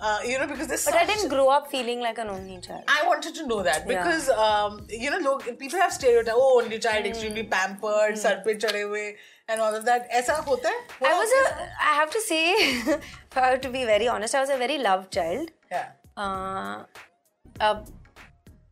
uh, 0.00 0.18
you 0.24 0.38
know, 0.38 0.46
because 0.46 0.68
this. 0.68 0.84
But 0.84 0.94
I 0.94 1.04
didn't 1.04 1.28
grow 1.28 1.48
up 1.48 1.70
feeling 1.70 2.00
like 2.00 2.18
an 2.18 2.28
only 2.28 2.60
child. 2.60 2.84
I 2.86 3.04
wanted 3.06 3.34
to 3.34 3.46
know 3.46 3.62
that 3.64 3.86
because 3.86 4.28
yeah. 4.28 4.36
um, 4.36 4.86
you 4.88 5.10
know, 5.10 5.18
look, 5.18 5.58
people 5.58 5.78
have 5.78 5.92
stereotypes. 5.92 6.36
Oh, 6.38 6.62
only 6.62 6.78
child, 6.78 7.04
mm. 7.04 7.08
extremely 7.08 7.42
pampered, 7.42 8.14
mm. 8.14 8.18
sar 8.18 8.36
pe 8.44 8.56
hue, 8.58 9.14
and 9.48 9.60
all 9.60 9.74
of 9.74 9.84
that. 9.86 10.08
Aisa 10.12 10.34
hota 10.34 10.68
hai? 10.68 11.10
I 11.10 11.14
was 11.18 11.30
a. 11.40 11.62
I 11.80 11.94
have 11.94 12.10
to 12.10 12.20
say, 12.20 12.98
uh, 13.36 13.56
to 13.56 13.68
be 13.68 13.84
very 13.84 14.06
honest, 14.06 14.36
I 14.36 14.40
was 14.40 14.50
a 14.50 14.56
very 14.56 14.78
loved 14.78 15.12
child. 15.12 15.50
Yeah. 15.70 15.88
Uh, 16.16 16.84
uh 17.60 17.82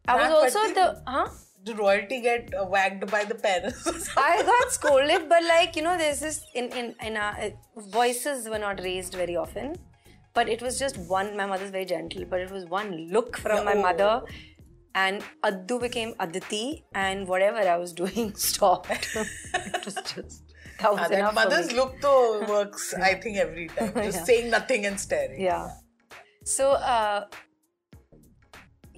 I 0.08 0.16
was 0.16 0.54
also 0.54 0.74
the 0.74 1.02
huh 1.06 1.28
The 1.66 1.74
royalty 1.74 2.20
get 2.24 2.54
uh, 2.54 2.64
whacked 2.72 3.04
by 3.10 3.24
the 3.24 3.34
parents? 3.34 4.10
I 4.16 4.42
got 4.48 4.72
scolded, 4.72 5.28
but 5.28 5.42
like 5.42 5.74
you 5.74 5.82
know, 5.82 5.98
there's 5.98 6.20
this 6.20 6.44
in 6.54 6.68
in 6.80 6.94
in 7.02 7.16
our 7.16 7.34
uh, 7.46 7.50
voices 7.96 8.48
were 8.48 8.60
not 8.64 8.82
raised 8.88 9.14
very 9.14 9.36
often 9.44 9.74
but 10.36 10.48
it 10.54 10.62
was 10.66 10.78
just 10.84 10.96
one. 11.12 11.36
My 11.40 11.46
mother's 11.52 11.70
very 11.76 11.88
gentle, 11.92 12.24
but 12.34 12.40
it 12.46 12.50
was 12.56 12.64
one 12.78 12.90
look 13.16 13.38
from 13.44 13.64
my 13.68 13.74
Oh. 13.78 13.82
mother, 13.86 14.12
and 15.04 15.24
Addu 15.50 15.78
became 15.86 16.12
Aditi, 16.26 16.64
and 17.06 17.26
whatever 17.32 17.64
I 17.74 17.76
was 17.84 17.92
doing 18.02 18.34
stopped. 18.50 18.90
it 19.14 19.84
was 19.90 19.98
just 20.14 20.42
that 20.80 20.92
was 20.92 21.00
Ah, 21.04 21.08
that 21.16 21.34
mother's 21.40 21.72
look 21.80 21.92
though 22.06 22.44
works, 22.54 22.86
I 23.08 23.14
think, 23.24 23.38
every 23.48 23.68
time. 23.80 23.92
Just 24.06 24.18
Yeah. 24.18 24.24
saying 24.30 24.50
nothing 24.56 24.86
and 24.92 25.00
staring. 25.08 25.40
Yeah. 25.48 25.68
So, 26.56 26.72
uh, 26.96 27.24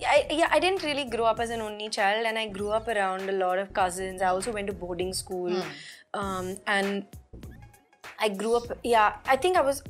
yeah, 0.01 0.11
I, 0.15 0.27
yeah, 0.41 0.49
I 0.57 0.59
didn't 0.65 0.83
really 0.89 1.05
grow 1.13 1.25
up 1.35 1.41
as 1.45 1.51
an 1.59 1.61
only 1.69 1.89
child, 1.99 2.27
and 2.33 2.39
I 2.43 2.49
grew 2.57 2.71
up 2.81 2.89
around 2.97 3.29
a 3.35 3.37
lot 3.45 3.59
of 3.63 3.73
cousins. 3.79 4.23
I 4.23 4.29
also 4.39 4.53
went 4.59 4.67
to 4.73 4.77
boarding 4.83 5.13
school, 5.21 5.63
um, 6.15 6.51
and 6.67 7.07
I 8.27 8.29
grew 8.43 8.53
up. 8.57 8.77
Yeah, 8.85 9.17
I 9.27 9.37
think 9.47 9.57
I 9.57 9.65
was. 9.71 9.83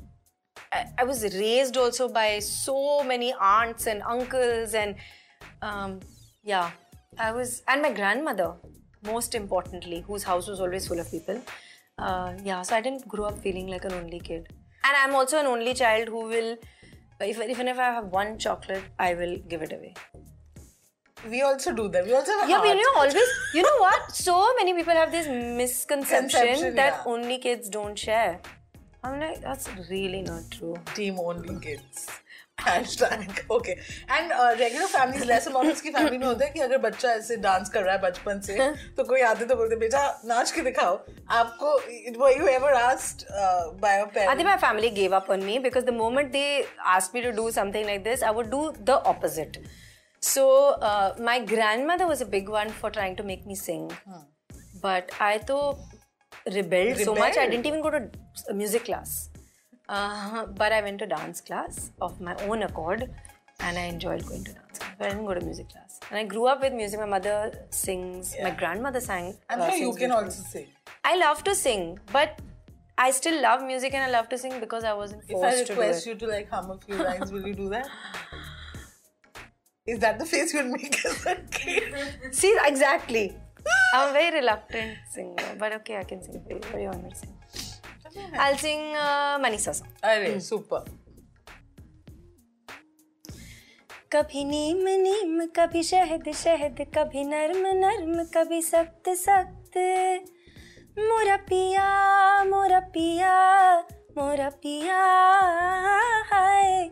I, 0.72 1.04
was 1.04 1.22
raised 1.34 1.76
also 1.76 2.08
by 2.08 2.38
so 2.40 3.02
many 3.02 3.32
aunts 3.40 3.86
and 3.86 4.02
uncles, 4.02 4.74
and 4.74 4.94
um, 5.62 6.00
yeah, 6.42 6.70
I 7.18 7.32
was, 7.32 7.62
and 7.68 7.82
my 7.82 7.92
grandmother, 7.92 8.54
most 9.04 9.34
importantly, 9.34 10.04
whose 10.06 10.22
house 10.22 10.48
was 10.48 10.60
always 10.60 10.86
full 10.86 10.98
of 10.98 11.10
people. 11.10 11.40
Uh, 11.98 12.34
yeah, 12.44 12.62
so 12.62 12.76
I 12.76 12.80
didn't 12.80 13.08
grow 13.08 13.24
up 13.24 13.38
feeling 13.38 13.66
like 13.68 13.84
an 13.84 13.92
only 13.92 14.20
kid. 14.20 14.46
And 14.84 14.96
I'm 15.02 15.14
also 15.14 15.38
an 15.38 15.46
only 15.46 15.74
child 15.74 16.08
who 16.08 16.26
will, 16.26 16.56
if, 17.20 17.40
even 17.42 17.68
if 17.68 17.78
I 17.78 17.90
have 17.92 18.06
one 18.06 18.38
chocolate, 18.38 18.84
I 18.98 19.14
will 19.14 19.36
give 19.48 19.62
it 19.62 19.72
away. 19.72 19.94
We 21.28 21.42
also 21.42 21.72
do 21.74 21.88
that. 21.88 22.06
We 22.06 22.14
also 22.14 22.30
have 22.38 22.48
Yeah, 22.48 22.60
but 22.60 22.76
you 22.76 22.82
know, 22.82 23.00
always, 23.00 23.16
you 23.52 23.62
know 23.62 23.78
what? 23.78 24.14
So 24.14 24.54
many 24.54 24.74
people 24.74 24.94
have 24.94 25.10
this 25.10 25.26
misconception 25.26 26.30
Conception, 26.30 26.74
that 26.76 27.02
yeah. 27.04 27.12
only 27.12 27.38
kids 27.38 27.68
don't 27.68 27.98
share. 27.98 28.40
I'm 29.03 29.19
like, 29.19 29.41
that's 29.41 29.67
really 29.89 30.21
not 30.21 30.43
true. 30.49 30.75
Team 30.95 31.19
only 31.19 31.59
kids. 31.59 32.07
Hashtag. 32.57 33.41
Okay. 33.49 33.77
And 34.07 34.31
uh, 34.31 34.55
regular 34.57 34.87
families, 34.87 35.25
lesser 35.25 35.51
models 35.51 35.81
की 35.81 35.91
family 35.91 36.17
में 36.17 36.25
होता 36.25 36.45
है 36.45 36.51
कि 36.51 36.59
अगर 36.59 36.77
बच्चा 36.85 37.11
ऐसे 37.11 37.37
dance 37.45 37.69
कर 37.69 37.83
रहा 37.83 37.93
है 37.95 38.01
बचपन 38.01 38.39
से 38.47 38.69
तो 38.97 39.03
कोई 39.03 39.21
आते 39.29 39.45
तो 39.45 39.55
बोलते 39.55 39.75
बेटा 39.83 40.03
नाच 40.25 40.51
के 40.51 40.61
दिखाओ 40.69 40.97
आपको 41.39 41.71
were 42.21 42.31
you 42.37 42.47
ever 42.47 42.71
asked 42.81 43.25
uh, 43.41 43.71
by 43.85 43.95
your 43.97 44.07
I 44.07 44.13
parents 44.17 44.35
think 44.37 44.49
my 44.49 44.57
family 44.65 44.91
gave 44.99 45.17
up 45.19 45.29
on 45.29 45.45
me 45.45 45.57
because 45.65 45.83
the 45.89 45.97
moment 45.99 46.31
they 46.31 46.65
asked 46.95 47.13
me 47.13 47.21
to 47.21 47.33
do 47.33 47.49
something 47.51 47.85
like 47.87 48.03
this, 48.03 48.23
I 48.23 48.31
would 48.31 48.51
do 48.51 48.61
the 48.91 48.99
opposite. 49.13 49.57
So 50.21 50.45
uh, 50.91 51.15
my 51.19 51.39
grandmother 51.53 52.07
was 52.07 52.21
a 52.21 52.29
big 52.37 52.47
one 52.47 52.69
for 52.69 52.91
trying 52.91 53.17
to 53.17 53.23
make 53.23 53.45
me 53.45 53.55
sing, 53.55 53.91
but 54.81 55.11
I 55.19 55.39
though 55.39 55.79
rebelled, 56.54 56.98
so 56.98 57.14
much 57.14 57.36
I 57.36 57.48
didn't 57.48 57.66
even 57.66 57.82
go 57.82 57.90
to 57.90 58.10
music 58.54 58.84
class. 58.84 59.30
Uh, 59.88 60.46
but 60.46 60.72
I 60.72 60.82
went 60.82 60.98
to 61.00 61.06
dance 61.06 61.40
class 61.40 61.92
of 62.00 62.20
my 62.20 62.34
own 62.46 62.62
accord, 62.62 63.10
and 63.60 63.78
I 63.78 63.84
enjoyed 63.84 64.26
going 64.26 64.44
to 64.44 64.52
dance 64.52 64.78
class. 64.78 64.92
But 64.98 65.06
I 65.06 65.10
didn't 65.10 65.26
go 65.26 65.34
to 65.34 65.44
music 65.44 65.70
class. 65.70 66.00
And 66.10 66.18
I 66.18 66.24
grew 66.24 66.46
up 66.46 66.60
with 66.60 66.72
music. 66.72 67.00
My 67.00 67.06
mother 67.06 67.66
sings. 67.70 68.34
My 68.42 68.50
grandmother 68.50 69.00
sang. 69.00 69.36
I'm 69.48 69.60
uh, 69.60 69.70
sure 69.70 69.78
you 69.78 69.94
can 69.94 70.12
also 70.12 70.42
sing 70.42 70.66
I 71.04 71.16
love 71.16 71.42
to 71.44 71.54
sing, 71.54 71.98
but 72.12 72.40
I 72.98 73.10
still 73.12 73.40
love 73.40 73.62
music 73.64 73.94
and 73.94 74.04
I 74.04 74.10
love 74.10 74.28
to 74.30 74.38
sing 74.38 74.58
because 74.60 74.84
I 74.84 74.92
wasn't 74.92 75.22
if 75.28 75.36
I 75.36 75.40
forced 75.40 75.58
to 75.58 75.64
do 75.64 75.80
request 75.80 76.06
it. 76.06 76.10
you 76.10 76.16
to 76.16 76.26
like 76.26 76.50
hum 76.50 76.70
a 76.70 76.78
few 76.78 76.96
lines 76.96 77.30
will 77.32 77.46
you 77.46 77.54
do 77.54 77.68
that 77.68 77.88
is 79.86 80.00
that 80.00 80.18
the 80.18 80.26
face 80.26 80.52
you'll 80.52 80.72
make 80.76 81.04
as 81.04 81.24
a 81.26 81.36
kid 81.50 81.94
See, 82.32 82.54
exactly. 82.64 83.36
I'm 83.94 84.10
a 84.10 84.12
very 84.12 84.40
reluctant 84.40 84.98
singer, 85.10 85.56
but 85.58 85.72
okay, 85.80 85.96
I 85.98 86.04
can 86.04 86.22
sing 86.22 86.42
for 86.44 86.52
you. 86.52 86.60
What 86.60 86.72
do 86.72 86.80
you 86.80 86.88
want 86.88 87.04
me 87.04 87.10
to 87.10 87.16
sing? 87.16 87.34
I'll 88.34 88.56
sing 88.56 88.80
uh, 88.96 89.38
Manisa 89.38 89.74
song. 89.74 89.88
अरे 90.04 90.40
super 90.40 90.82
कभी 94.12 94.44
नीम 94.44 94.88
नीम 95.00 95.40
कभी 95.56 95.82
शहद 95.82 96.30
शहद 96.34 96.80
कभी 96.94 97.24
नर्म 97.24 97.66
नर्म 97.80 98.22
कभी 98.34 98.60
सख्त 98.62 99.08
सख्त 99.22 99.76
मोरा 100.98 101.36
पिया 101.48 101.88
मोरा 102.44 102.78
पिया 102.94 103.32
मोरा 104.18 104.48
पिया 104.62 105.00
हाय 106.30 106.88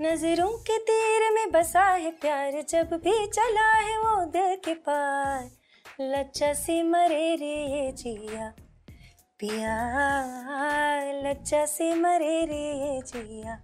नज़रों 0.00 0.50
के 0.68 0.78
तीर 0.88 1.30
में 1.34 1.50
बसा 1.52 1.84
है 2.04 2.10
प्यार 2.22 2.60
जब 2.70 2.94
भी 3.04 3.26
चला 3.26 3.70
है 3.72 3.98
वो 3.98 4.24
दिल 4.32 4.56
के 4.64 4.74
पार 4.88 5.50
लच्चा 6.01 6.53
से 6.53 6.81
मरे 6.83 7.35
रे 7.41 7.55
ये 7.71 7.91
जिया 8.01 8.47
पिया 9.39 9.75
लच्चा 11.23 11.65
से 11.65 11.93
मरे 11.95 12.45
रे 12.51 12.61
ये 12.81 13.01
जिया 13.11 13.55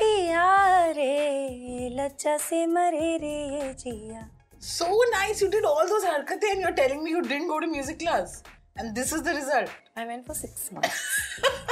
पिया 0.00 0.46
रे 0.98 1.88
लच्चा 1.98 2.36
से 2.48 2.66
मरे 2.66 3.16
रे 3.22 3.36
ये 3.58 3.72
जिया 3.84 4.28
so 4.60 4.86
nice 5.12 5.40
you 5.42 5.48
did 5.52 5.64
all 5.64 5.88
those 5.92 6.04
harkatein 6.04 6.52
and 6.52 6.60
you're 6.60 6.76
telling 6.80 7.02
me 7.04 7.10
you 7.10 7.22
didn't 7.22 7.48
go 7.48 7.58
to 7.60 7.66
music 7.66 7.98
class 7.98 8.42
and 8.76 8.94
this 8.94 9.12
is 9.12 9.22
the 9.22 9.34
result 9.38 9.70
I 9.96 10.06
went 10.06 10.26
for 10.26 10.34
six 10.34 10.70
months. 10.72 11.00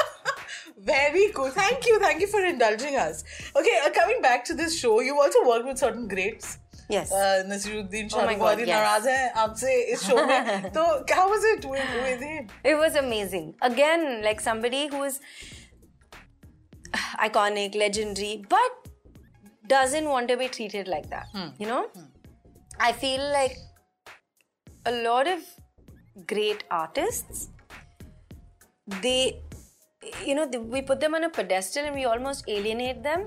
Very 0.79 1.29
cool. 1.35 1.51
Thank 1.51 1.87
you. 1.87 1.99
Thank 1.99 2.21
you 2.21 2.27
for 2.27 2.45
indulging 2.45 2.97
us. 2.97 3.23
Okay, 3.55 3.79
uh, 3.85 3.91
coming 3.91 4.23
back 4.23 4.45
to 4.47 4.55
this 4.55 4.79
show, 4.79 5.01
you've 5.01 5.19
also 5.19 5.47
worked 5.47 5.67
with 5.67 5.79
certain 5.79 6.09
greats. 6.09 6.59
Yes. 6.89 7.13
Uh, 7.13 7.45
Nasiruddin 7.47 8.13
Oh 8.13 8.27
my 8.27 8.33
Shah 8.33 8.39
God, 8.39 8.39
बहुत 8.39 8.59
ही 8.59 8.65
yes. 8.67 8.75
नाराज 8.75 9.07
हैं 9.07 9.33
आपसे 9.43 9.75
इस 9.93 10.01
show 10.07 10.27
में 10.27 10.71
तो 10.77 10.85
how 11.15 11.29
was 11.31 11.45
it 11.45 11.65
with, 11.65 11.91
with 12.05 12.21
him? 12.21 12.49
It 12.65 12.75
was 12.75 12.97
amazing. 12.97 13.55
Again, 13.63 14.23
like 14.25 14.41
somebody 14.41 14.89
who 14.89 15.03
is 15.05 15.21
iconic, 17.29 17.77
legendary, 17.77 18.45
but 18.49 18.89
doesn't 19.69 20.09
want 20.09 20.29
to 20.29 20.37
be 20.37 20.49
treated 20.49 20.89
like 20.89 21.09
that. 21.11 21.29
You 21.59 21.69
know? 21.69 21.87
I 22.81 22.93
feel 22.93 23.23
like 23.33 23.57
a 24.87 24.93
lot 24.93 25.29
of 25.29 25.41
great 26.27 26.65
artists, 26.71 27.49
they, 29.01 29.41
you 30.27 30.35
know, 30.35 30.47
they, 30.51 30.59
we 30.59 30.83
put 30.83 30.99
them 30.99 31.15
on 31.15 31.25
a 31.25 31.31
pedestal 31.31 31.85
and 31.85 31.95
we 31.95 32.05
almost 32.05 32.49
alienate 32.49 33.05
them. 33.05 33.27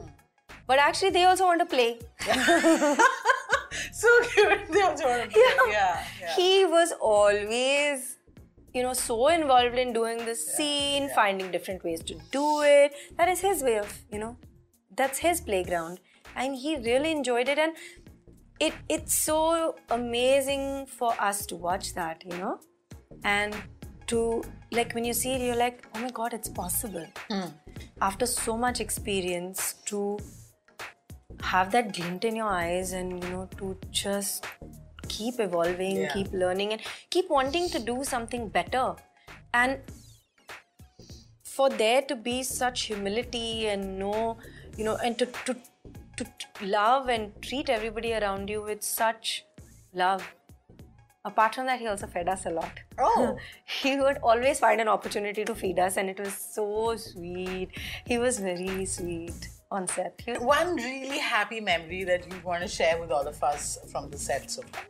But 0.68 0.80
actually, 0.80 1.12
they 1.12 1.24
also 1.24 1.46
want 1.46 1.60
to 1.62 1.66
play. 1.66 2.00
So 3.93 4.09
cute. 4.35 4.73
They 4.73 4.83
also 4.83 5.05
want 5.05 5.25
to 5.25 5.29
play. 5.29 5.43
Yeah. 5.71 6.05
yeah. 6.21 6.37
he 6.37 6.65
was 6.65 6.93
always 7.01 8.19
you 8.75 8.83
know 8.83 8.93
so 8.93 9.29
involved 9.29 9.79
in 9.79 9.93
doing 9.93 10.25
the 10.25 10.35
scene 10.35 11.09
finding 11.15 11.51
different 11.51 11.83
ways 11.85 12.03
to 12.03 12.15
do 12.31 12.63
it 12.63 12.93
that 13.17 13.29
is 13.29 13.41
his 13.41 13.63
way 13.63 13.79
of 13.79 13.93
you 14.13 14.19
know 14.19 14.37
that's 14.97 15.19
his 15.19 15.41
playground 15.41 16.01
and 16.37 16.55
he 16.55 16.77
really 16.77 17.11
enjoyed 17.11 17.49
it 17.49 17.59
and 17.59 17.73
it 18.61 18.75
it's 18.89 19.15
so 19.15 19.77
amazing 19.91 20.87
for 20.87 21.15
us 21.21 21.47
to 21.47 21.57
watch 21.57 21.95
that 21.95 22.23
you 22.31 22.37
know 22.39 22.59
and 23.25 23.55
to 24.07 24.43
like 24.73 24.95
when 24.95 25.05
you 25.05 25.13
see 25.13 25.33
it 25.33 25.41
you're 25.41 25.57
like 25.57 25.87
oh 25.95 26.01
my 26.01 26.11
god 26.11 26.33
it's 26.33 26.49
possible 26.49 27.07
hmm. 27.31 27.49
after 28.01 28.27
so 28.27 28.57
much 28.57 28.81
experience 28.81 29.75
to 29.85 30.19
have 31.43 31.71
that 31.73 31.93
glint 31.95 32.25
in 32.25 32.37
your 32.37 32.49
eyes 32.49 32.93
and 32.93 33.23
you 33.25 33.31
know 33.31 33.49
to 33.59 33.77
just 33.91 34.47
keep 35.09 35.41
evolving 35.41 35.97
Yeah. 35.97 36.13
keep 36.13 36.33
learning 36.33 36.73
and 36.73 36.83
keep 37.11 37.31
wanting 37.31 37.69
to 37.71 37.79
do 37.79 38.05
something 38.05 38.49
better. 38.49 38.97
And 39.55 39.81
for 41.43 41.69
there 41.71 42.03
to 42.03 42.15
be 42.15 42.43
such 42.43 42.83
humility 42.83 43.69
and 43.69 43.99
know 43.99 44.37
you 44.77 44.85
know 44.85 44.97
and 44.97 45.19
to 45.19 45.27
to 45.47 45.57
to 46.17 46.27
love 46.63 47.09
and 47.09 47.41
treat 47.43 47.71
everybody 47.71 48.13
around 48.15 48.51
you 48.51 48.63
with 48.63 48.83
such 48.83 49.45
love. 49.93 50.27
Apart 51.25 51.55
from 51.57 51.67
that 51.67 51.79
he 51.81 51.87
also 51.87 52.07
fed 52.07 52.29
us 52.29 52.47
a 52.47 52.51
lot. 52.51 52.81
Oh. 52.99 53.37
he 53.65 53.97
would 54.01 54.19
always 54.19 54.59
find 54.59 54.81
an 54.81 54.89
opportunity 54.89 55.45
to 55.45 55.55
feed 55.55 55.79
us 55.79 55.97
and 55.97 56.09
it 56.09 56.19
was 56.19 56.35
so 56.35 56.97
sweet. 56.97 57.71
He 58.07 58.19
was 58.19 58.39
very 58.39 58.85
sweet 58.85 59.49
on 59.71 59.87
set 59.87 60.23
One 60.41 60.77
really 60.77 61.19
happy 61.19 61.61
memory 61.61 62.05
that 62.05 62.31
you 62.31 62.41
want 62.45 62.63
to 62.63 62.69
share 62.69 62.99
with 63.01 63.11
all 63.11 63.27
of 63.27 63.43
us 63.43 63.79
from 63.91 64.11
the 64.11 64.19
set 64.19 64.51
so 64.51 64.63
far. 64.63 64.83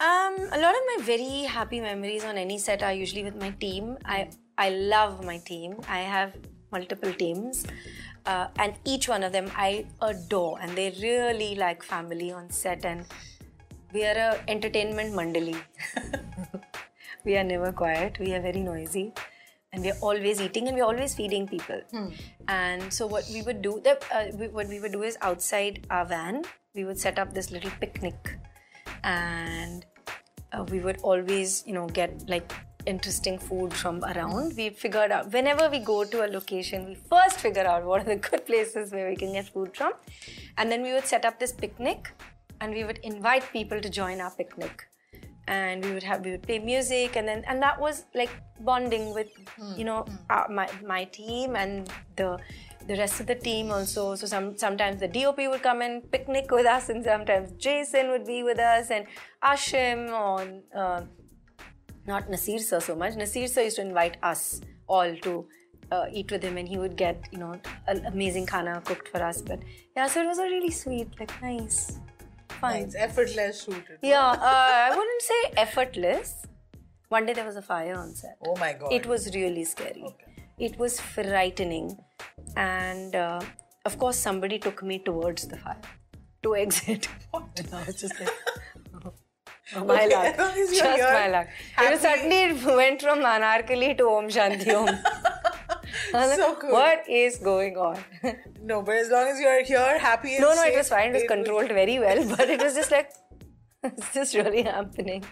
Um, 0.00 0.36
a 0.52 0.58
lot 0.60 0.74
of 0.76 0.82
my 0.86 0.98
very 1.00 1.42
happy 1.42 1.80
memories 1.80 2.24
on 2.24 2.36
any 2.38 2.58
set 2.58 2.84
are 2.84 2.92
usually 2.92 3.24
with 3.24 3.34
my 3.34 3.50
team. 3.50 3.96
I 4.04 4.30
I 4.56 4.70
love 4.70 5.24
my 5.24 5.38
team. 5.38 5.74
I 5.88 6.00
have 6.00 6.36
multiple 6.70 7.12
teams, 7.12 7.66
uh, 8.24 8.46
and 8.58 8.74
each 8.84 9.08
one 9.08 9.24
of 9.24 9.32
them 9.32 9.50
I 9.56 9.86
adore, 10.00 10.60
and 10.60 10.76
they 10.76 10.94
really 11.02 11.56
like 11.56 11.82
family 11.82 12.30
on 12.30 12.48
set. 12.50 12.84
And 12.84 13.06
we 13.92 14.04
are 14.04 14.18
a 14.26 14.38
entertainment 14.46 15.14
mandali. 15.14 15.56
we 17.24 17.36
are 17.36 17.42
never 17.42 17.72
quiet. 17.72 18.20
We 18.20 18.34
are 18.34 18.40
very 18.40 18.60
noisy. 18.60 19.12
And 19.72 19.82
we 19.82 19.90
are 19.90 19.98
always 20.00 20.40
eating 20.40 20.66
and 20.68 20.74
we 20.76 20.80
are 20.80 20.86
always 20.88 21.14
feeding 21.14 21.46
people. 21.46 21.80
And 22.48 22.92
so, 22.92 23.06
what 23.06 23.24
we 23.32 23.42
would 23.42 23.60
do, 23.60 23.80
the, 23.84 23.98
uh, 24.14 24.24
we, 24.34 24.48
what 24.48 24.66
we 24.68 24.80
would 24.80 24.92
do 24.92 25.02
is 25.02 25.18
outside 25.20 25.86
our 25.90 26.06
van, 26.06 26.42
we 26.74 26.84
would 26.84 26.98
set 26.98 27.18
up 27.18 27.34
this 27.34 27.50
little 27.50 27.70
picnic. 27.78 28.38
And 29.04 29.84
uh, 30.52 30.64
we 30.70 30.80
would 30.80 30.98
always 31.02 31.62
you 31.66 31.74
know 31.74 31.86
get 31.88 32.28
like 32.28 32.52
interesting 32.86 33.38
food 33.38 33.72
from 33.72 34.02
around. 34.04 34.56
We 34.56 34.70
figured 34.70 35.10
out 35.12 35.32
whenever 35.32 35.68
we 35.68 35.78
go 35.80 36.04
to 36.04 36.24
a 36.24 36.28
location 36.28 36.86
we 36.86 36.94
first 36.94 37.38
figure 37.38 37.66
out 37.66 37.84
what 37.84 38.02
are 38.02 38.04
the 38.04 38.16
good 38.16 38.46
places 38.46 38.92
where 38.92 39.08
we 39.08 39.16
can 39.16 39.32
get 39.32 39.48
food 39.48 39.76
from. 39.76 39.92
And 40.56 40.70
then 40.72 40.82
we 40.82 40.92
would 40.92 41.06
set 41.06 41.24
up 41.24 41.38
this 41.38 41.52
picnic 41.52 42.12
and 42.60 42.72
we 42.72 42.84
would 42.84 42.98
invite 42.98 43.52
people 43.52 43.80
to 43.80 43.90
join 43.90 44.20
our 44.20 44.30
picnic 44.30 44.88
and 45.48 45.84
we 45.84 45.92
would 45.92 46.02
have 46.02 46.24
we 46.24 46.30
would 46.32 46.42
play 46.42 46.58
music 46.58 47.16
and 47.16 47.26
then 47.26 47.42
and 47.48 47.62
that 47.62 47.80
was 47.80 48.04
like 48.14 48.30
bonding 48.60 49.14
with 49.14 49.28
you 49.76 49.84
know 49.84 50.04
our, 50.28 50.46
my 50.48 50.68
my 50.86 51.04
team 51.04 51.56
and 51.56 51.90
the 52.16 52.38
the 52.86 52.96
rest 52.96 53.20
of 53.20 53.26
the 53.26 53.34
team 53.34 53.70
also. 53.70 54.14
So 54.14 54.26
some 54.26 54.56
sometimes 54.56 55.00
the 55.00 55.08
dop 55.08 55.38
would 55.38 55.62
come 55.62 55.82
and 55.82 56.10
picnic 56.10 56.50
with 56.50 56.66
us 56.66 56.88
and 56.88 57.04
sometimes 57.04 57.52
jason 57.52 58.10
would 58.10 58.26
be 58.26 58.42
with 58.42 58.58
us 58.58 58.90
and 58.90 59.06
ashim 59.42 60.10
or 60.24 60.38
uh, 60.78 61.02
not 62.06 62.28
nasir 62.30 62.58
sir 62.58 62.80
so 62.80 62.94
much. 62.94 63.16
Nasir 63.16 63.48
sir 63.48 63.62
used 63.62 63.76
to 63.76 63.82
invite 63.82 64.18
us 64.22 64.60
all 64.86 65.16
to 65.28 65.46
uh, 65.90 66.06
eat 66.12 66.30
with 66.30 66.42
him 66.42 66.58
and 66.58 66.68
he 66.68 66.78
would 66.78 66.96
get 66.96 67.28
you 67.32 67.38
know 67.38 67.54
amazing 68.12 68.46
khana 68.46 68.82
cooked 68.84 69.08
for 69.08 69.22
us. 69.22 69.40
But 69.40 69.60
yeah 69.96 70.06
so 70.06 70.22
it 70.22 70.26
was 70.26 70.38
a 70.38 70.44
really 70.44 70.70
sweet 70.70 71.18
like 71.18 71.40
nice 71.40 71.98
fun 72.60 72.72
Nice, 72.82 72.94
effortless 73.06 73.68
yeah, 74.02 74.30
uh, 74.30 74.88
I 74.88 74.90
wouldn't 74.96 75.22
say 75.22 75.40
effortless. 75.56 76.46
One 77.08 77.26
day 77.26 77.32
there 77.32 77.46
was 77.46 77.56
a 77.56 77.62
fire 77.62 77.94
on 77.94 78.14
set. 78.14 78.36
Oh 78.46 78.56
my 78.56 78.72
god. 78.74 78.92
It 78.92 79.06
was 79.06 79.34
really 79.34 79.64
scary. 79.64 80.04
It 80.58 80.78
was 80.78 81.00
frightening. 81.00 81.96
And 82.56 83.14
uh, 83.14 83.40
of 83.84 83.98
course, 83.98 84.18
somebody 84.18 84.58
took 84.58 84.82
me 84.82 84.98
towards 84.98 85.46
the 85.48 85.56
fire 85.56 85.80
to 86.42 86.56
exit. 86.56 87.08
And 87.34 87.68
I 87.72 87.84
was 87.84 87.96
just 88.00 88.18
like, 88.20 88.28
oh, 89.04 89.12
oh, 89.76 89.84
my 89.84 90.04
Okay, 90.04 90.14
luck. 90.14 90.24
as 90.34 90.38
long 90.38 90.62
as 90.62 90.72
you're 90.72 90.84
Just 90.84 91.12
my 91.12 91.28
luck. 91.28 91.46
It 91.78 91.90
was 91.90 92.00
suddenly 92.00 92.40
it 92.42 92.76
went 92.82 93.00
from 93.02 93.20
Anarkali 93.20 93.96
to 93.98 94.08
Om 94.10 94.28
Shanti 94.28 94.74
Om. 94.74 94.98
So 96.10 96.54
cool. 96.56 96.72
What 96.72 97.08
is 97.08 97.36
going 97.38 97.76
on? 97.76 97.98
No, 98.60 98.82
but 98.82 98.96
as 98.96 99.08
long 99.08 99.26
as 99.28 99.40
you're 99.40 99.64
here, 99.64 99.98
happy 99.98 100.34
and 100.34 100.42
no, 100.42 100.48
no, 100.50 100.62
safe, 100.62 100.74
it 100.74 100.76
was 100.76 100.88
fine. 100.90 101.10
It 101.10 101.12
was 101.14 101.22
controlled 101.28 101.68
very 101.68 101.98
well, 101.98 102.22
but 102.36 102.50
it 102.50 102.60
was 102.60 102.74
just 102.74 102.90
like, 102.90 103.10
is 103.84 104.08
this 104.12 104.34
really 104.34 104.62
happening? 104.62 105.24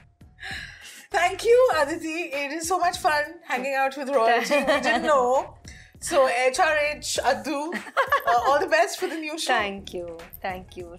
Thank 1.10 1.44
you, 1.44 1.70
Aditi. 1.76 2.30
It 2.32 2.52
is 2.52 2.66
so 2.68 2.78
much 2.78 2.98
fun 2.98 3.24
hanging 3.44 3.74
out 3.74 3.96
with 3.96 4.08
royalty. 4.08 4.56
we 4.56 4.80
didn't 4.80 5.02
know. 5.02 5.54
So, 6.00 6.28
HRH, 6.28 7.18
Adu, 7.20 7.74
uh, 7.74 8.40
all 8.46 8.60
the 8.60 8.68
best 8.68 8.98
for 8.98 9.06
the 9.06 9.16
new 9.16 9.38
show. 9.38 9.52
Thank 9.52 9.92
you. 9.92 10.18
Thank 10.40 10.76
you. 10.76 10.98